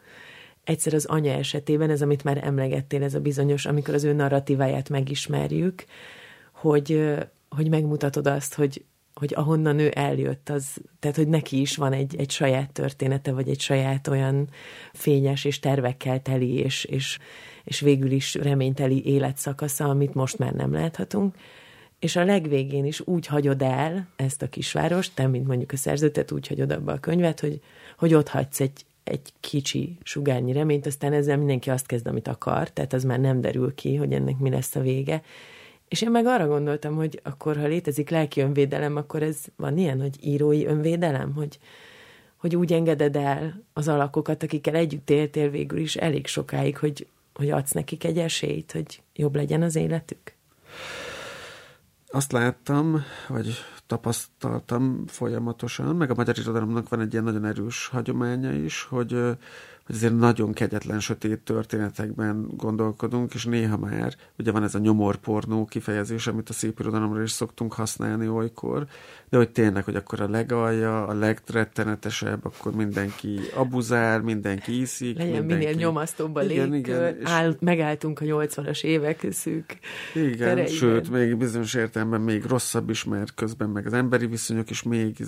egyszer 0.64 0.94
az 0.94 1.06
anya 1.06 1.32
esetében, 1.32 1.90
ez 1.90 2.02
amit 2.02 2.24
már 2.24 2.40
emlegettél, 2.44 3.04
ez 3.04 3.14
a 3.14 3.20
bizonyos, 3.20 3.66
amikor 3.66 3.94
az 3.94 4.04
ő 4.04 4.14
narratíváját 4.14 4.90
megismerjük, 4.90 5.86
hogy, 6.52 7.16
hogy 7.50 7.70
megmutatod 7.70 8.28
azt, 8.28 8.54
hogy, 8.54 8.86
hogy 9.14 9.34
ahonnan 9.36 9.80
ő 9.80 9.92
eljött, 9.94 10.50
az, 10.50 10.78
tehát 11.00 11.18
hogy 11.18 11.28
neki 11.28 11.60
is 11.60 11.76
van 11.76 11.94
egy, 11.94 12.16
egy 12.16 12.32
saját 12.32 12.72
története, 12.72 13.32
vagy 13.32 13.50
egy 13.50 13.60
saját 13.60 14.08
olyan 14.08 14.50
fényes 14.94 15.46
és 15.46 15.60
tervekkel 15.60 16.22
teli, 16.22 16.54
és, 16.54 16.84
és, 16.84 17.20
és 17.64 17.80
végül 17.80 18.12
is 18.12 18.34
reményteli 18.34 19.06
életszakasza, 19.06 19.86
amit 19.90 20.14
most 20.14 20.38
már 20.38 20.54
nem 20.54 20.74
láthatunk 20.74 21.36
és 22.00 22.16
a 22.16 22.24
legvégén 22.24 22.86
is 22.86 23.00
úgy 23.00 23.26
hagyod 23.26 23.62
el 23.62 24.08
ezt 24.16 24.42
a 24.42 24.50
kisvárost, 24.50 25.12
te, 25.16 25.28
mint 25.28 25.48
mondjuk 25.48 25.72
a 25.72 25.78
szerzőtet, 25.78 26.32
úgy 26.32 26.48
hagyod 26.48 26.72
abba 26.72 26.92
a 26.92 27.00
könyvet, 27.00 27.40
hogy, 27.40 27.60
hogy 27.98 28.14
ott 28.14 28.28
hagysz 28.28 28.60
egy, 28.60 28.86
egy 29.04 29.34
kicsi 29.40 29.98
sugárnyi 30.04 30.52
reményt, 30.52 30.86
aztán 30.86 31.14
ezzel 31.14 31.38
mindenki 31.38 31.70
azt 31.70 31.86
kezd, 31.86 32.08
amit 32.08 32.28
akar, 32.28 32.70
tehát 32.70 32.94
az 32.94 33.04
már 33.04 33.20
nem 33.20 33.42
derül 33.42 33.76
ki, 33.76 33.96
hogy 33.96 34.14
ennek 34.14 34.38
mi 34.38 34.50
lesz 34.50 34.76
a 34.76 34.82
vége. 34.82 35.22
És 35.88 36.02
én 36.02 36.12
meg 36.12 36.26
arra 36.26 36.48
gondoltam, 36.48 36.96
hogy 36.96 37.20
akkor, 37.24 37.58
ha 37.58 37.66
létezik 37.66 38.10
lelki 38.10 38.42
önvédelem, 38.42 38.96
akkor 38.96 39.24
ez 39.24 39.38
van 39.56 39.78
ilyen, 39.78 40.02
hogy 40.02 40.16
írói 40.22 40.66
önvédelem, 40.66 41.34
hogy, 41.34 41.60
hogy 42.36 42.56
úgy 42.56 42.74
engeded 42.74 43.16
el 43.16 43.64
az 43.74 43.88
alakokat, 43.88 44.44
akikkel 44.44 44.76
együtt 44.76 45.10
éltél 45.10 45.50
végül 45.50 45.80
is 45.80 45.96
elég 45.96 46.28
sokáig, 46.28 46.78
hogy, 46.78 47.08
hogy 47.34 47.50
adsz 47.50 47.72
nekik 47.72 48.04
egy 48.04 48.18
esélyt, 48.18 48.72
hogy 48.72 49.02
jobb 49.16 49.36
legyen 49.36 49.62
az 49.62 49.76
életük? 49.76 50.34
Azt 52.16 52.32
láttam, 52.32 53.04
vagy 53.28 53.64
tapasztaltam 53.88 55.04
folyamatosan, 55.08 55.96
meg 55.96 56.10
a 56.10 56.16
magyar 56.16 56.38
irodalomnak 56.38 56.90
van 56.90 57.00
egy 57.00 57.12
ilyen 57.12 57.24
nagyon 57.24 57.46
erős 57.46 57.88
hagyománya 57.88 58.52
is, 58.52 58.84
hogy, 58.84 59.38
hogy 59.86 59.96
azért 59.96 60.18
nagyon 60.18 60.54
kegyetlen 60.54 61.00
sötét 61.00 61.40
történetekben 61.40 62.48
gondolkodunk, 62.56 63.34
és 63.34 63.46
néha 63.46 63.78
már, 63.78 64.16
ugye 64.38 64.52
van 64.52 64.64
ez 64.64 64.76
a 64.76 64.80
nyomorpornó 64.80 65.66
kifejezés, 65.66 66.28
amit 66.28 66.50
a 66.50 66.54
szép 66.54 66.80
irodalomra 66.80 67.22
is 67.22 67.32
szoktunk 67.32 67.74
használni 67.74 68.28
olykor, 68.28 68.88
de 69.30 69.38
hogy 69.38 69.50
tényleg, 69.50 69.84
hogy 69.84 69.96
akkor 69.96 70.22
a 70.22 70.30
legalja, 70.30 71.08
a 71.08 71.14
legrettenetesebb, 71.14 72.46
akkor 72.46 72.76
mindenki 72.76 73.40
abuzál, 73.56 74.22
mindenki 74.22 74.82
iszik. 74.82 75.18
Legyen 75.18 75.32
mindenki... 75.32 75.66
minél 75.66 75.78
nyomasztóbb 75.78 76.36
a 76.36 76.44
igen, 76.44 76.70
légkör, 76.70 76.96
igen, 76.96 77.20
és... 77.20 77.30
Áll, 77.30 77.56
megálltunk 77.60 78.20
a 78.20 78.26
80-as 78.26 78.84
évek 78.84 79.28
szűk 79.32 79.78
Igen, 80.14 80.38
tereiben. 80.38 80.68
sőt, 80.68 81.10
még 81.10 81.38
bizonyos 81.38 81.74
értelemben 81.74 82.22
még 82.22 82.46
rosszabb 82.46 82.90
is, 82.90 83.04
mert 83.04 83.34
közben 83.34 83.70
meg 83.70 83.86
az 83.86 83.94
emberi 83.94 84.26
viszonyok 84.26 84.70
is 84.70 84.84
még 84.84 85.26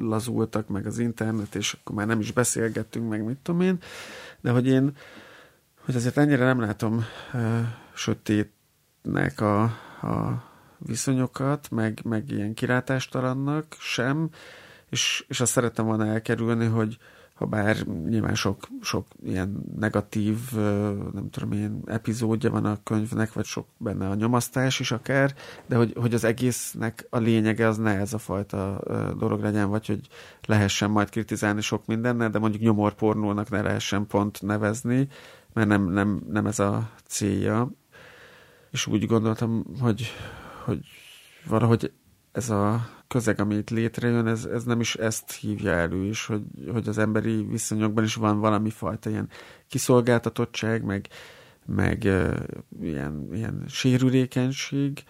lazultak, 0.00 0.68
meg 0.68 0.86
az 0.86 0.98
internet, 0.98 1.54
és 1.54 1.72
akkor 1.72 1.96
már 1.96 2.06
nem 2.06 2.20
is 2.20 2.32
beszélgettünk, 2.32 3.08
meg 3.08 3.24
mit 3.24 3.36
tudom 3.42 3.60
én, 3.60 3.78
de 4.40 4.50
hogy 4.50 4.66
én, 4.66 4.96
hogy 5.84 5.96
azért 5.96 6.16
ennyire 6.16 6.44
nem 6.44 6.60
látom 6.60 7.04
uh, 7.32 7.60
sötétnek 7.94 9.40
a, 9.40 9.62
a 10.02 10.44
viszonyokat, 10.78 11.70
meg, 11.70 12.00
meg 12.04 12.30
ilyen 12.30 12.54
kilátástalannak 12.54 13.76
sem, 13.78 14.30
és, 14.90 15.24
és 15.28 15.40
azt 15.40 15.52
szerettem 15.52 15.84
volna 15.84 16.06
elkerülni, 16.06 16.66
hogy 16.66 16.98
ha 17.40 17.46
bár 17.46 17.86
nyilván 17.86 18.34
sok, 18.34 18.68
sok 18.80 19.06
ilyen 19.24 19.62
negatív, 19.76 20.38
nem 21.12 21.28
tudom 21.30 21.52
én, 21.52 21.82
epizódja 21.86 22.50
van 22.50 22.64
a 22.64 22.82
könyvnek, 22.82 23.32
vagy 23.32 23.44
sok 23.44 23.66
benne 23.76 24.08
a 24.08 24.14
nyomasztás 24.14 24.80
is 24.80 24.90
akár, 24.92 25.34
de 25.66 25.76
hogy, 25.76 25.92
hogy 25.96 26.14
az 26.14 26.24
egésznek 26.24 27.06
a 27.10 27.18
lényege 27.18 27.66
az 27.66 27.76
ne 27.76 27.98
ez 27.98 28.12
a 28.12 28.18
fajta 28.18 28.80
dolog 29.18 29.42
legyen, 29.42 29.68
vagy 29.68 29.86
hogy 29.86 30.08
lehessen 30.46 30.90
majd 30.90 31.10
kritizálni 31.10 31.60
sok 31.60 31.86
mindennel, 31.86 32.30
de 32.30 32.38
mondjuk 32.38 32.62
nyomorpornónak 32.62 33.50
ne 33.50 33.62
lehessen 33.62 34.06
pont 34.06 34.42
nevezni, 34.42 35.08
mert 35.52 35.68
nem, 35.68 35.90
nem, 35.90 36.22
nem 36.28 36.46
ez 36.46 36.58
a 36.58 36.90
célja. 37.06 37.70
És 38.70 38.86
úgy 38.86 39.06
gondoltam, 39.06 39.64
hogy, 39.80 40.12
hogy 40.64 40.80
valahogy 41.46 41.92
ez 42.40 42.50
a 42.50 42.88
közeg, 43.08 43.40
ami 43.40 43.54
itt 43.54 43.70
létrejön, 43.70 44.26
ez, 44.26 44.44
ez 44.44 44.64
nem 44.64 44.80
is 44.80 44.94
ezt 44.94 45.32
hívja 45.32 45.72
elő 45.72 46.04
is, 46.04 46.26
hogy, 46.26 46.42
hogy 46.72 46.88
az 46.88 46.98
emberi 46.98 47.46
viszonyokban 47.50 48.04
is 48.04 48.14
van 48.14 48.40
valami 48.40 48.70
fajta 48.70 49.10
ilyen 49.10 49.28
kiszolgáltatottság, 49.68 50.84
meg, 50.84 51.08
meg 51.66 52.02
uh, 52.04 52.34
ilyen, 52.82 53.28
ilyen 53.32 53.64
sérülékenység, 53.68 55.04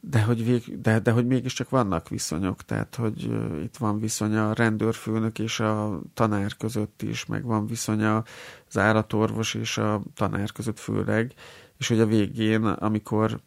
de 0.00 0.22
hogy, 0.22 0.44
vég, 0.44 0.80
de, 0.80 0.98
de 0.98 1.10
hogy 1.10 1.26
mégiscsak 1.26 1.68
vannak 1.68 2.08
viszonyok, 2.08 2.62
tehát 2.62 2.94
hogy 2.94 3.26
uh, 3.26 3.62
itt 3.62 3.76
van 3.76 4.00
viszony 4.00 4.36
a 4.36 4.52
rendőrfőnök 4.52 5.38
és 5.38 5.60
a 5.60 6.00
tanár 6.14 6.56
között 6.56 7.02
is, 7.02 7.26
meg 7.26 7.44
van 7.44 7.66
viszony 7.66 8.02
az 8.02 8.78
állatorvos 8.78 9.54
és 9.54 9.78
a 9.78 10.02
tanár 10.14 10.52
között 10.52 10.78
főleg, 10.78 11.32
és 11.78 11.88
hogy 11.88 12.00
a 12.00 12.06
végén, 12.06 12.64
amikor 12.64 13.40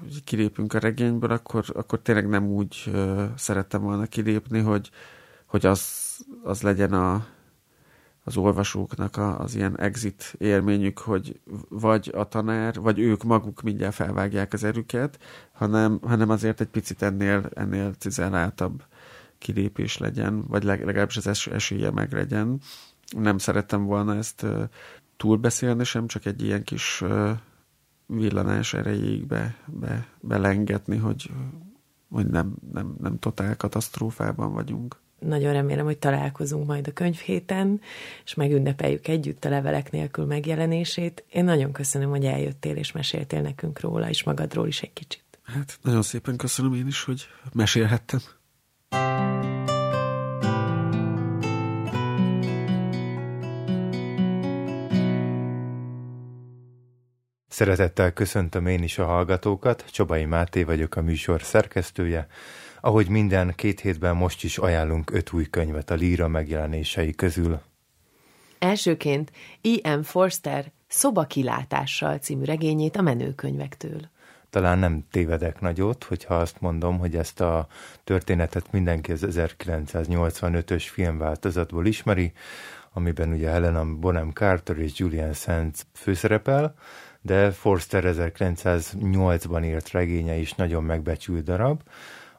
hogy 0.00 0.24
kilépünk 0.24 0.72
a 0.72 0.78
regényből, 0.78 1.30
akkor, 1.30 1.64
akkor 1.72 2.00
tényleg 2.00 2.28
nem 2.28 2.46
úgy 2.46 2.84
uh, 2.86 3.24
szerettem 3.36 3.82
volna 3.82 4.06
kilépni, 4.06 4.58
hogy, 4.58 4.90
hogy 5.46 5.66
az, 5.66 6.14
az 6.42 6.62
legyen 6.62 6.92
a, 6.92 7.26
az 8.24 8.36
olvasóknak 8.36 9.16
a, 9.16 9.38
az 9.38 9.54
ilyen 9.54 9.78
exit 9.78 10.34
élményük, 10.38 10.98
hogy 10.98 11.40
vagy 11.68 12.10
a 12.14 12.28
tanár, 12.28 12.80
vagy 12.80 12.98
ők 12.98 13.22
maguk 13.22 13.62
mindjárt 13.62 13.94
felvágják 13.94 14.52
az 14.52 14.64
erüket, 14.64 15.18
hanem, 15.52 15.98
hanem 16.02 16.30
azért 16.30 16.60
egy 16.60 16.68
picit 16.68 17.02
ennél, 17.02 17.50
ennél 17.54 17.94
cizelláltabb 17.98 18.82
kilépés 19.38 19.98
legyen, 19.98 20.44
vagy 20.46 20.62
legalábbis 20.62 21.16
az 21.16 21.26
es- 21.26 21.46
esélye 21.46 21.90
meg 21.90 22.12
legyen. 22.12 22.60
Nem 23.16 23.38
szerettem 23.38 23.84
volna 23.84 24.16
ezt 24.16 24.46
túlbeszélni 25.16 25.84
sem, 25.84 26.06
csak 26.06 26.24
egy 26.24 26.42
ilyen 26.42 26.64
kis 26.64 27.04
villanás 28.06 28.74
erejéig 28.74 29.26
be, 29.26 29.56
be, 29.66 30.06
belengetni, 30.20 30.96
hogy, 30.96 31.30
hogy 32.10 32.26
nem, 32.26 32.54
nem, 32.72 32.96
nem 33.00 33.18
totál 33.18 33.56
katasztrófában 33.56 34.52
vagyunk. 34.52 35.02
Nagyon 35.18 35.52
remélem, 35.52 35.84
hogy 35.84 35.98
találkozunk 35.98 36.66
majd 36.66 36.86
a 36.86 36.92
könyvhéten, 36.92 37.80
és 38.24 38.34
megünnepeljük 38.34 39.08
együtt 39.08 39.44
a 39.44 39.48
levelek 39.48 39.90
nélkül 39.90 40.24
megjelenését. 40.24 41.24
Én 41.32 41.44
nagyon 41.44 41.72
köszönöm, 41.72 42.10
hogy 42.10 42.24
eljöttél 42.24 42.76
és 42.76 42.92
meséltél 42.92 43.40
nekünk 43.40 43.80
róla, 43.80 44.08
és 44.08 44.22
magadról 44.22 44.66
is 44.66 44.82
egy 44.82 44.92
kicsit. 44.92 45.22
Hát 45.42 45.78
nagyon 45.82 46.02
szépen 46.02 46.36
köszönöm 46.36 46.74
én 46.74 46.86
is, 46.86 47.04
hogy 47.04 47.26
mesélhettem. 47.52 48.20
Szeretettel 57.54 58.12
köszöntöm 58.12 58.66
én 58.66 58.82
is 58.82 58.98
a 58.98 59.04
hallgatókat, 59.04 59.84
Csabai 59.90 60.24
Máté 60.24 60.62
vagyok 60.62 60.96
a 60.96 61.02
műsor 61.02 61.42
szerkesztője. 61.42 62.26
Ahogy 62.80 63.08
minden 63.08 63.52
két 63.56 63.80
hétben 63.80 64.16
most 64.16 64.44
is 64.44 64.58
ajánlunk 64.58 65.10
öt 65.10 65.32
új 65.32 65.44
könyvet 65.44 65.90
a 65.90 65.94
Líra 65.94 66.28
megjelenései 66.28 67.14
közül. 67.14 67.60
Elsőként 68.58 69.32
E.M. 69.62 70.00
Forster 70.00 70.72
Szobakilátással 70.86 72.18
című 72.18 72.44
regényét 72.44 72.96
a 72.96 73.02
menőkönyvektől. 73.02 74.00
Talán 74.50 74.78
nem 74.78 75.04
tévedek 75.10 75.60
nagyot, 75.60 76.04
hogyha 76.04 76.34
azt 76.34 76.60
mondom, 76.60 76.98
hogy 76.98 77.16
ezt 77.16 77.40
a 77.40 77.66
történetet 78.04 78.72
mindenki 78.72 79.12
az 79.12 79.26
1985-ös 79.30 80.84
filmváltozatból 80.90 81.86
ismeri, 81.86 82.32
amiben 82.92 83.32
ugye 83.32 83.50
Helena 83.50 83.84
Bonham 83.84 84.30
Carter 84.30 84.78
és 84.78 84.98
Julian 84.98 85.32
Sands 85.32 85.80
főszerepel, 85.92 86.74
de 87.26 87.50
Forster 87.50 88.04
1908-ban 88.06 89.64
írt 89.64 89.90
regénye 89.90 90.34
is 90.34 90.52
nagyon 90.52 90.84
megbecsült 90.84 91.44
darab. 91.44 91.80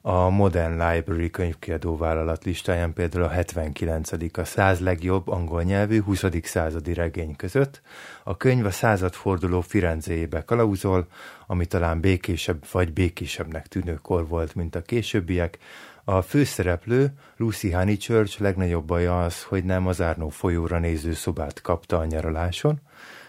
A 0.02 0.30
Modern 0.30 0.90
Library 0.90 1.30
könyvkiadó 1.30 1.98
vállalat 1.98 2.44
listáján 2.44 2.94
például 2.94 3.24
a 3.24 3.30
79. 3.30 4.12
a 4.38 4.44
100 4.44 4.80
legjobb 4.80 5.28
angol 5.28 5.64
nyelvű 5.64 6.02
20. 6.02 6.24
századi 6.44 6.94
regény 6.94 7.36
között. 7.36 7.82
A 8.24 8.38
könyv 8.38 8.66
a 8.66 8.72
századforduló 8.72 9.62
Firenzéjébe 9.62 10.44
kalauzol, 10.44 11.08
ami 11.48 11.66
talán 11.66 12.00
békésebb 12.00 12.64
vagy 12.72 12.94
békésebbnek 12.94 13.68
tűnő 13.68 14.00
kor 14.02 14.28
volt, 14.28 14.56
mint 14.56 14.76
a 14.76 14.82
későbbiek, 14.82 15.58
a 16.04 16.22
főszereplő, 16.22 17.14
Lucy 17.38 17.72
Honeychurch 17.72 18.42
legnagyobb 18.42 18.86
baja 18.86 19.24
az, 19.24 19.44
hogy 19.44 19.64
nem 19.64 19.88
az 19.88 20.02
Árnó 20.02 20.30
folyóra 20.30 20.80
néző 20.80 21.14
szobát 21.14 21.62
kapta 21.62 21.98
a 21.98 22.06
nyaraláson, 22.06 22.82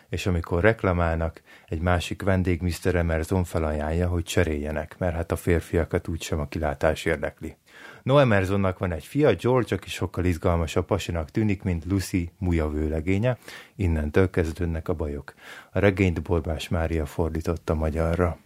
és 0.09 0.27
amikor 0.27 0.63
reklamálnak, 0.63 1.43
egy 1.69 1.81
másik 1.81 2.23
vendég 2.23 2.61
Mr. 2.61 2.95
Emerson 2.95 3.45
felajánlja, 3.45 4.09
hogy 4.09 4.25
cseréljenek, 4.25 4.95
mert 4.99 5.15
hát 5.15 5.33
a 5.33 5.37
férfiakat 5.37 6.09
úgysem 6.09 6.41
a 6.41 6.49
kilátás 6.49 7.05
érdekli. 7.05 7.57
No 8.03 8.19
Emersonnak 8.19 8.79
van 8.79 8.93
egy 8.93 9.05
fia, 9.05 9.35
George, 9.35 9.75
aki 9.75 9.89
sokkal 9.89 10.25
izgalmasabb 10.25 10.87
pasinak 10.87 11.31
tűnik, 11.31 11.63
mint 11.63 11.85
Lucy 11.85 12.31
Muja 12.39 12.69
vőlegénye, 12.69 13.39
innentől 13.77 14.31
kezdődnek 14.31 14.89
a 14.89 14.95
bajok. 14.95 15.35
A 15.73 15.79
regényt 15.79 16.23
Borbás 16.23 16.69
Mária 16.69 17.07
fordította 17.07 17.75
magyarra. 17.75 18.39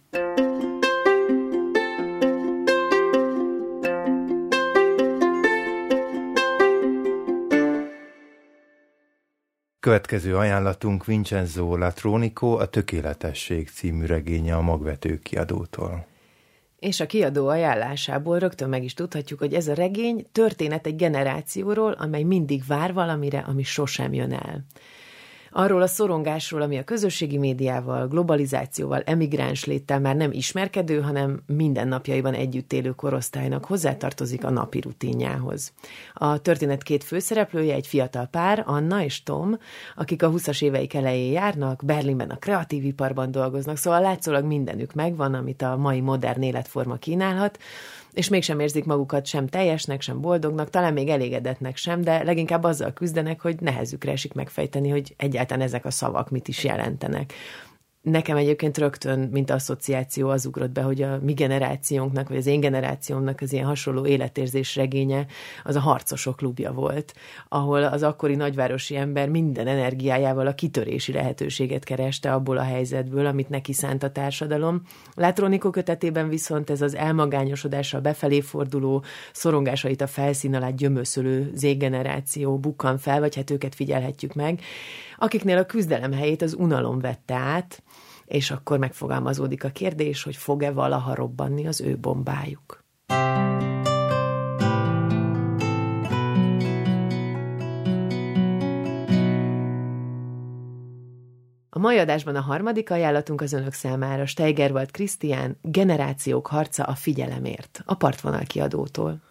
Következő 9.81 10.37
ajánlatunk 10.37 11.05
Vincenzo 11.05 11.77
Latronico, 11.77 12.57
a 12.57 12.65
Tökéletesség 12.65 13.69
című 13.69 14.05
regénye 14.05 14.55
a 14.55 14.61
magvető 14.61 15.19
kiadótól. 15.19 16.05
És 16.79 16.99
a 16.99 17.05
kiadó 17.05 17.47
ajánlásából 17.47 18.39
rögtön 18.39 18.69
meg 18.69 18.83
is 18.83 18.93
tudhatjuk, 18.93 19.39
hogy 19.39 19.53
ez 19.53 19.67
a 19.67 19.73
regény 19.73 20.25
történet 20.31 20.85
egy 20.85 20.95
generációról, 20.95 21.91
amely 21.91 22.23
mindig 22.23 22.63
vár 22.67 22.93
valamire, 22.93 23.39
ami 23.39 23.63
sosem 23.63 24.13
jön 24.13 24.33
el 24.33 24.65
arról 25.51 25.81
a 25.81 25.87
szorongásról, 25.87 26.61
ami 26.61 26.77
a 26.77 26.83
közösségi 26.83 27.37
médiával, 27.37 28.07
globalizációval, 28.07 29.01
emigráns 29.05 29.65
léttel 29.65 29.99
már 29.99 30.15
nem 30.15 30.31
ismerkedő, 30.31 31.01
hanem 31.01 31.39
mindennapjaiban 31.45 32.33
együtt 32.33 32.73
élő 32.73 32.89
korosztálynak 32.89 33.65
hozzátartozik 33.65 34.45
a 34.45 34.49
napi 34.49 34.79
rutinjához. 34.79 35.73
A 36.13 36.37
történet 36.37 36.83
két 36.83 37.03
főszereplője 37.03 37.73
egy 37.73 37.87
fiatal 37.87 38.25
pár, 38.25 38.63
Anna 38.65 39.03
és 39.03 39.23
Tom, 39.23 39.57
akik 39.95 40.23
a 40.23 40.31
20-as 40.31 40.63
éveik 40.63 40.93
elején 40.93 41.31
járnak, 41.31 41.81
Berlinben 41.85 42.29
a 42.29 42.37
kreatív 42.37 42.85
iparban 42.85 43.31
dolgoznak, 43.31 43.77
szóval 43.77 44.01
látszólag 44.01 44.45
mindenük 44.45 44.93
megvan, 44.93 45.33
amit 45.33 45.61
a 45.61 45.77
mai 45.77 46.01
modern 46.01 46.41
életforma 46.41 46.95
kínálhat, 46.95 47.59
és 48.13 48.29
mégsem 48.29 48.59
érzik 48.59 48.85
magukat 48.85 49.25
sem 49.25 49.47
teljesnek, 49.47 50.01
sem 50.01 50.21
boldognak, 50.21 50.69
talán 50.69 50.93
még 50.93 51.09
elégedetnek 51.09 51.77
sem, 51.77 52.01
de 52.01 52.23
leginkább 52.23 52.63
azzal 52.63 52.93
küzdenek, 52.93 53.41
hogy 53.41 53.55
nehezükre 53.59 54.11
esik 54.11 54.33
megfejteni, 54.33 54.89
hogy 54.89 55.13
egyáltalán 55.17 55.63
ezek 55.63 55.85
a 55.85 55.91
szavak 55.91 56.29
mit 56.29 56.47
is 56.47 56.63
jelentenek. 56.63 57.33
Nekem 58.01 58.37
egyébként 58.37 58.77
rögtön, 58.77 59.19
mint 59.19 59.49
asszociáció 59.49 60.29
az 60.29 60.45
ugrott 60.45 60.71
be, 60.71 60.81
hogy 60.81 61.01
a 61.01 61.19
mi 61.21 61.33
generációnknak, 61.33 62.27
vagy 62.27 62.37
az 62.37 62.45
én 62.45 62.59
generációmnak 62.59 63.41
az 63.41 63.53
ilyen 63.53 63.65
hasonló 63.65 64.05
életérzés 64.05 64.75
regénye 64.75 65.25
az 65.63 65.75
a 65.75 65.79
Harcosok 65.79 66.35
klubja 66.35 66.71
volt, 66.71 67.13
ahol 67.47 67.83
az 67.83 68.03
akkori 68.03 68.35
nagyvárosi 68.35 68.95
ember 68.95 69.29
minden 69.29 69.67
energiájával 69.67 70.47
a 70.47 70.53
kitörési 70.53 71.11
lehetőséget 71.11 71.83
kereste 71.83 72.33
abból 72.33 72.57
a 72.57 72.63
helyzetből, 72.63 73.25
amit 73.25 73.49
neki 73.49 73.73
szánt 73.73 74.03
a 74.03 74.11
társadalom. 74.11 74.81
Látronikó 75.15 75.69
kötetében 75.69 76.29
viszont 76.29 76.69
ez 76.69 76.81
az 76.81 76.95
elmagányosodással 76.95 78.01
befelé 78.01 78.41
forduló, 78.41 79.03
szorongásait 79.31 80.01
a 80.01 80.07
felszín 80.07 80.55
alá 80.55 80.69
gyömöszölő 80.69 81.51
zégeneráció 81.53 82.57
bukkan 82.57 82.97
fel, 82.97 83.19
vagy 83.19 83.35
hát 83.35 83.49
őket 83.49 83.75
figyelhetjük 83.75 84.33
meg, 84.33 84.61
akiknél 85.21 85.57
a 85.57 85.65
küzdelem 85.65 86.13
helyét 86.13 86.41
az 86.41 86.53
unalom 86.53 86.99
vette 86.99 87.35
át, 87.35 87.83
és 88.25 88.51
akkor 88.51 88.77
megfogalmazódik 88.77 89.63
a 89.63 89.69
kérdés, 89.69 90.23
hogy 90.23 90.35
fog-e 90.35 90.71
valaha 90.71 91.15
robbanni 91.15 91.67
az 91.67 91.81
ő 91.81 91.97
bombájuk. 91.97 92.83
A 101.69 101.79
mai 101.79 101.97
adásban 101.97 102.35
a 102.35 102.41
harmadik 102.41 102.91
ajánlatunk 102.91 103.41
az 103.41 103.53
önök 103.53 103.73
számára 103.73 104.25
Steigerwald 104.25 104.91
Krisztián 104.91 105.57
Generációk 105.61 106.47
harca 106.47 106.83
a 106.83 106.95
figyelemért, 106.95 107.81
a 107.85 107.95
partvonal 107.95 108.43
kiadótól. 108.47 109.21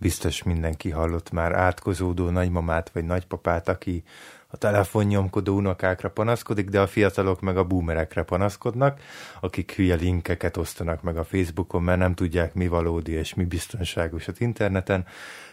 Biztos 0.00 0.42
mindenki 0.42 0.90
hallott 0.90 1.30
már 1.30 1.52
átkozódó 1.52 2.30
nagymamát 2.30 2.90
vagy 2.90 3.04
nagypapát, 3.04 3.68
aki 3.68 4.02
a 4.50 4.56
telefonnyomkodó 4.56 5.56
unokákra 5.56 6.10
panaszkodik, 6.10 6.68
de 6.68 6.80
a 6.80 6.86
fiatalok 6.86 7.40
meg 7.40 7.56
a 7.56 7.64
boomerekre 7.64 8.22
panaszkodnak, 8.22 9.00
akik 9.40 9.72
hülye 9.72 9.94
linkeket 9.94 10.56
osztanak 10.56 11.02
meg 11.02 11.16
a 11.16 11.24
Facebookon, 11.24 11.82
mert 11.82 11.98
nem 11.98 12.14
tudják, 12.14 12.54
mi 12.54 12.68
valódi 12.68 13.12
és 13.12 13.34
mi 13.34 13.44
biztonságos 13.44 14.28
az 14.28 14.40
interneten. 14.40 15.06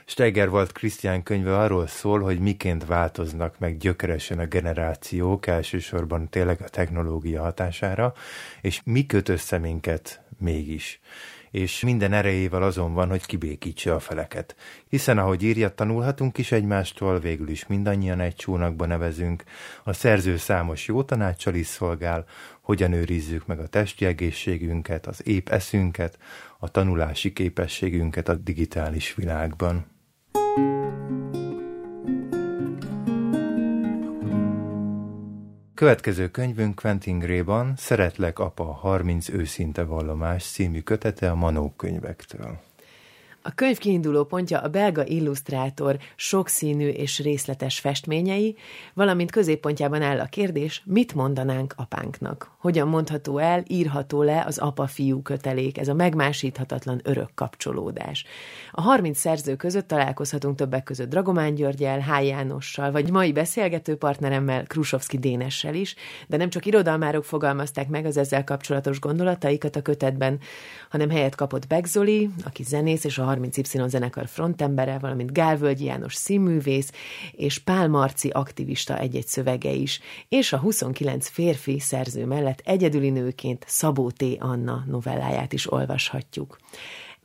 Steiger 0.05 0.49
volt 0.49 0.71
Krisztián 0.71 1.23
könyve 1.23 1.57
arról 1.57 1.87
szól, 1.87 2.19
hogy 2.19 2.39
miként 2.39 2.85
változnak 2.85 3.59
meg 3.59 3.77
gyökeresen 3.77 4.39
a 4.39 4.45
generációk, 4.45 5.47
elsősorban 5.47 6.29
tényleg 6.29 6.61
a 6.61 6.69
technológia 6.69 7.41
hatására, 7.41 8.13
és 8.61 8.81
mi 8.83 9.05
köt 9.05 9.29
össze 9.29 9.57
minket 9.57 10.21
mégis 10.37 10.99
és 11.55 11.83
minden 11.83 12.13
erejével 12.13 12.63
azon 12.63 12.93
van, 12.93 13.09
hogy 13.09 13.25
kibékítse 13.25 13.93
a 13.93 13.99
feleket. 13.99 14.55
Hiszen, 14.89 15.17
ahogy 15.17 15.43
írja, 15.43 15.73
tanulhatunk 15.73 16.37
is 16.37 16.51
egymástól, 16.51 17.19
végül 17.19 17.49
is 17.49 17.67
mindannyian 17.67 18.19
egy 18.19 18.35
csónakba 18.35 18.85
nevezünk, 18.85 19.43
a 19.83 19.93
szerző 19.93 20.37
számos 20.37 20.87
jó 20.87 21.03
tanácssal 21.03 21.55
is 21.55 21.67
szolgál, 21.67 22.25
hogyan 22.61 22.93
őrizzük 22.93 23.45
meg 23.45 23.59
a 23.59 23.67
testi 23.67 24.05
egészségünket, 24.05 25.07
az 25.07 25.27
épp 25.27 25.49
eszünket, 25.49 26.17
a 26.59 26.71
tanulási 26.71 27.33
képességünket 27.33 28.29
a 28.29 28.35
digitális 28.35 29.13
világban. 29.13 29.85
Következő 35.75 36.31
könyvünk 36.31 36.79
Quentin 36.81 37.19
Grayban 37.19 37.73
Szeretlek 37.77 38.39
apa 38.39 38.63
30 38.63 39.29
őszinte 39.29 39.83
vallomás 39.83 40.43
című 40.43 40.81
kötete 40.81 41.31
a 41.31 41.35
Manó 41.35 41.73
könyvektől. 41.77 42.59
A 43.47 43.51
könyv 43.55 43.77
kiinduló 43.77 44.23
pontja 44.23 44.59
a 44.59 44.67
belga 44.67 45.05
illusztrátor 45.05 45.97
sokszínű 46.15 46.87
és 46.87 47.19
részletes 47.19 47.79
festményei, 47.79 48.55
valamint 48.93 49.31
középpontjában 49.31 50.01
áll 50.01 50.19
a 50.19 50.25
kérdés, 50.25 50.83
mit 50.85 51.13
mondanánk 51.13 51.73
apánknak? 51.77 52.51
Hogyan 52.57 52.87
mondható 52.87 53.37
el, 53.37 53.63
írható 53.67 54.21
le 54.23 54.43
az 54.47 54.57
apa-fiú 54.57 55.21
kötelék, 55.21 55.77
ez 55.77 55.87
a 55.87 55.93
megmásíthatatlan 55.93 57.01
örök 57.03 57.29
kapcsolódás. 57.35 58.25
A 58.71 58.81
30 58.81 59.19
szerző 59.19 59.55
között 59.55 59.87
találkozhatunk 59.87 60.55
többek 60.55 60.83
között 60.83 61.09
Dragomán 61.09 61.55
Györgyel, 61.55 61.99
H. 61.99 62.25
Jánossal, 62.25 62.91
vagy 62.91 63.11
mai 63.11 63.31
beszélgető 63.31 63.95
partneremmel, 63.95 64.63
Krusovszki 64.63 65.17
Dénessel 65.17 65.75
is, 65.75 65.95
de 66.27 66.37
nem 66.37 66.49
csak 66.49 66.65
irodalmárok 66.65 67.25
fogalmazták 67.25 67.87
meg 67.87 68.05
az 68.05 68.17
ezzel 68.17 68.43
kapcsolatos 68.43 68.99
gondolataikat 68.99 69.75
a 69.75 69.81
kötetben, 69.81 70.39
hanem 70.89 71.09
helyet 71.09 71.35
kapott 71.35 71.67
Begzoli, 71.67 72.29
aki 72.43 72.63
zenész 72.63 73.03
és 73.03 73.17
a 73.17 73.33
30Y 73.35 73.87
zenekar 73.87 74.27
frontembere, 74.27 74.97
valamint 74.99 75.33
Gálvölgyi 75.33 75.85
János 75.85 76.15
színművész, 76.15 76.91
és 77.31 77.57
Pál 77.57 77.87
Marci 77.87 78.29
aktivista 78.29 78.99
egy-egy 78.99 79.27
szövege 79.27 79.71
is, 79.71 79.99
és 80.29 80.53
a 80.53 80.57
29 80.57 81.27
férfi 81.27 81.79
szerző 81.79 82.25
mellett 82.25 82.61
egyedüli 82.63 83.09
nőként 83.09 83.63
Szabó 83.67 84.11
T. 84.11 84.23
Anna 84.39 84.83
novelláját 84.87 85.53
is 85.53 85.71
olvashatjuk. 85.71 86.57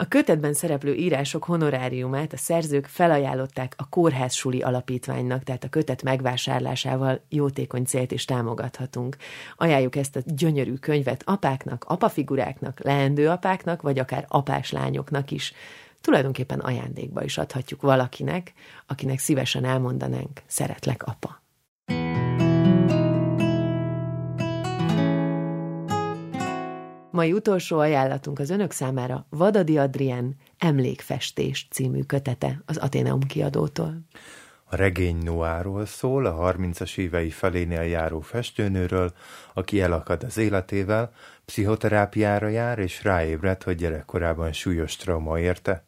A 0.00 0.08
kötetben 0.08 0.54
szereplő 0.54 0.94
írások 0.94 1.44
honoráriumát 1.44 2.32
a 2.32 2.36
szerzők 2.36 2.86
felajánlották 2.86 3.74
a 3.76 3.88
Kórház 3.88 4.34
Suli 4.34 4.60
Alapítványnak, 4.60 5.42
tehát 5.42 5.64
a 5.64 5.68
kötet 5.68 6.02
megvásárlásával 6.02 7.20
jótékony 7.28 7.84
célt 7.84 8.12
is 8.12 8.24
támogathatunk. 8.24 9.16
Ajánljuk 9.56 9.96
ezt 9.96 10.16
a 10.16 10.20
gyönyörű 10.24 10.74
könyvet 10.74 11.22
apáknak, 11.26 11.84
apafiguráknak, 11.84 12.80
leendő 12.82 13.28
apáknak, 13.28 13.82
vagy 13.82 13.98
akár 13.98 14.24
apás 14.28 14.70
lányoknak 14.72 15.30
is 15.30 15.52
tulajdonképpen 16.00 16.58
ajándékba 16.58 17.24
is 17.24 17.38
adhatjuk 17.38 17.82
valakinek, 17.82 18.52
akinek 18.86 19.18
szívesen 19.18 19.64
elmondanánk, 19.64 20.42
szeretlek, 20.46 21.02
apa. 21.02 21.42
Mai 27.10 27.32
utolsó 27.32 27.78
ajánlatunk 27.78 28.38
az 28.38 28.50
önök 28.50 28.70
számára 28.70 29.26
Vadadi 29.30 29.78
Adrien 29.78 30.36
Emlékfestés 30.58 31.66
című 31.70 32.02
kötete 32.02 32.62
az 32.66 32.76
Ateneum 32.76 33.20
kiadótól. 33.20 34.00
A 34.64 34.76
regény 34.76 35.16
Noáról 35.16 35.86
szól, 35.86 36.26
a 36.26 36.52
30-as 36.52 36.98
évei 36.98 37.30
felénél 37.30 37.82
járó 37.82 38.20
festőnőről, 38.20 39.12
aki 39.54 39.80
elakad 39.80 40.22
az 40.22 40.36
életével, 40.36 41.12
pszichoterápiára 41.44 42.48
jár, 42.48 42.78
és 42.78 43.04
ráébred, 43.04 43.62
hogy 43.62 43.76
gyerekkorában 43.76 44.52
súlyos 44.52 44.96
trauma 44.96 45.38
érte. 45.38 45.84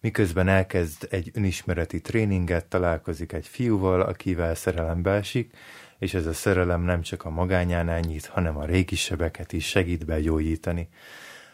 Miközben 0.00 0.48
elkezd 0.48 1.06
egy 1.10 1.30
önismereti 1.34 2.00
tréninget, 2.00 2.66
találkozik 2.66 3.32
egy 3.32 3.46
fiúval, 3.46 4.00
akivel 4.00 4.54
szerelembe 4.54 5.10
esik, 5.10 5.56
és 5.98 6.14
ez 6.14 6.26
a 6.26 6.32
szerelem 6.32 6.82
nem 6.82 7.02
csak 7.02 7.24
a 7.24 7.30
magányánál 7.30 8.00
nyit, 8.00 8.26
hanem 8.26 8.56
a 8.56 8.64
régi 8.64 8.94
sebeket 8.94 9.52
is 9.52 9.66
segít 9.66 10.06
begyógyítani. 10.06 10.88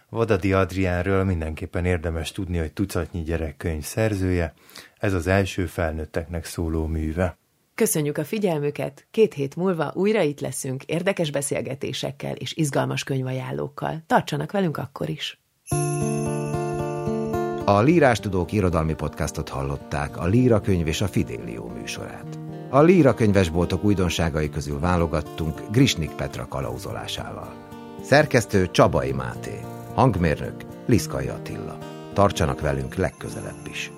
Vadadi 0.09 0.53
Adriánről 0.53 1.25
mindenképpen 1.25 1.85
érdemes 1.85 2.33
tudni, 2.33 2.59
hogy 2.59 2.73
tucatnyi 2.73 3.23
gyerekkönyv 3.23 3.83
szerzője, 3.83 4.55
ez 4.99 5.13
az 5.13 5.27
első 5.27 5.67
felnőtteknek 5.67 6.45
szóló 6.45 6.87
műve. 6.87 7.37
Köszönjük 7.75 8.19
a 8.19 8.25
figyelmüket, 8.25 9.07
két 9.11 9.35
hét 9.35 9.57
múlva 9.57 9.93
újra 9.95 10.21
itt 10.21 10.41
leszünk 10.41 10.85
érdekes 10.85 11.31
beszélgetésekkel 11.31 12.35
és 12.35 12.53
izgalmas 12.53 13.05
könyvajánlókkal. 13.05 14.03
Tartsanak 14.07 14.53
velünk 14.53 14.77
akkor 14.77 15.09
is! 15.09 15.39
A 17.67 17.81
Lírás 17.81 18.21
Tudók 18.21 18.53
irodalmi 18.53 18.95
podcastot 18.95 19.49
hallották, 19.49 20.17
a 20.17 20.27
Líra 20.27 20.61
könyv 20.61 20.87
és 20.87 21.01
a 21.01 21.07
Fidélió 21.07 21.73
műsorát. 21.79 22.39
A 22.71 22.83
Líra 22.83 23.15
könyvesboltok 23.15 23.85
újdonságai 23.85 24.51
közül 24.51 24.81
válogattunk 24.81 25.61
Grisnik 25.71 26.11
Petra 26.11 26.47
kalauzolásával. 26.49 27.53
Szerkesztő 28.03 28.71
Csabai 28.71 29.13
Máté, 29.13 29.61
hangmérnök 29.95 30.55
Liszkai 30.87 31.27
Attila. 31.27 31.79
Tartsanak 32.13 32.61
velünk 32.61 32.95
legközelebb 32.95 33.67
is! 33.71 33.93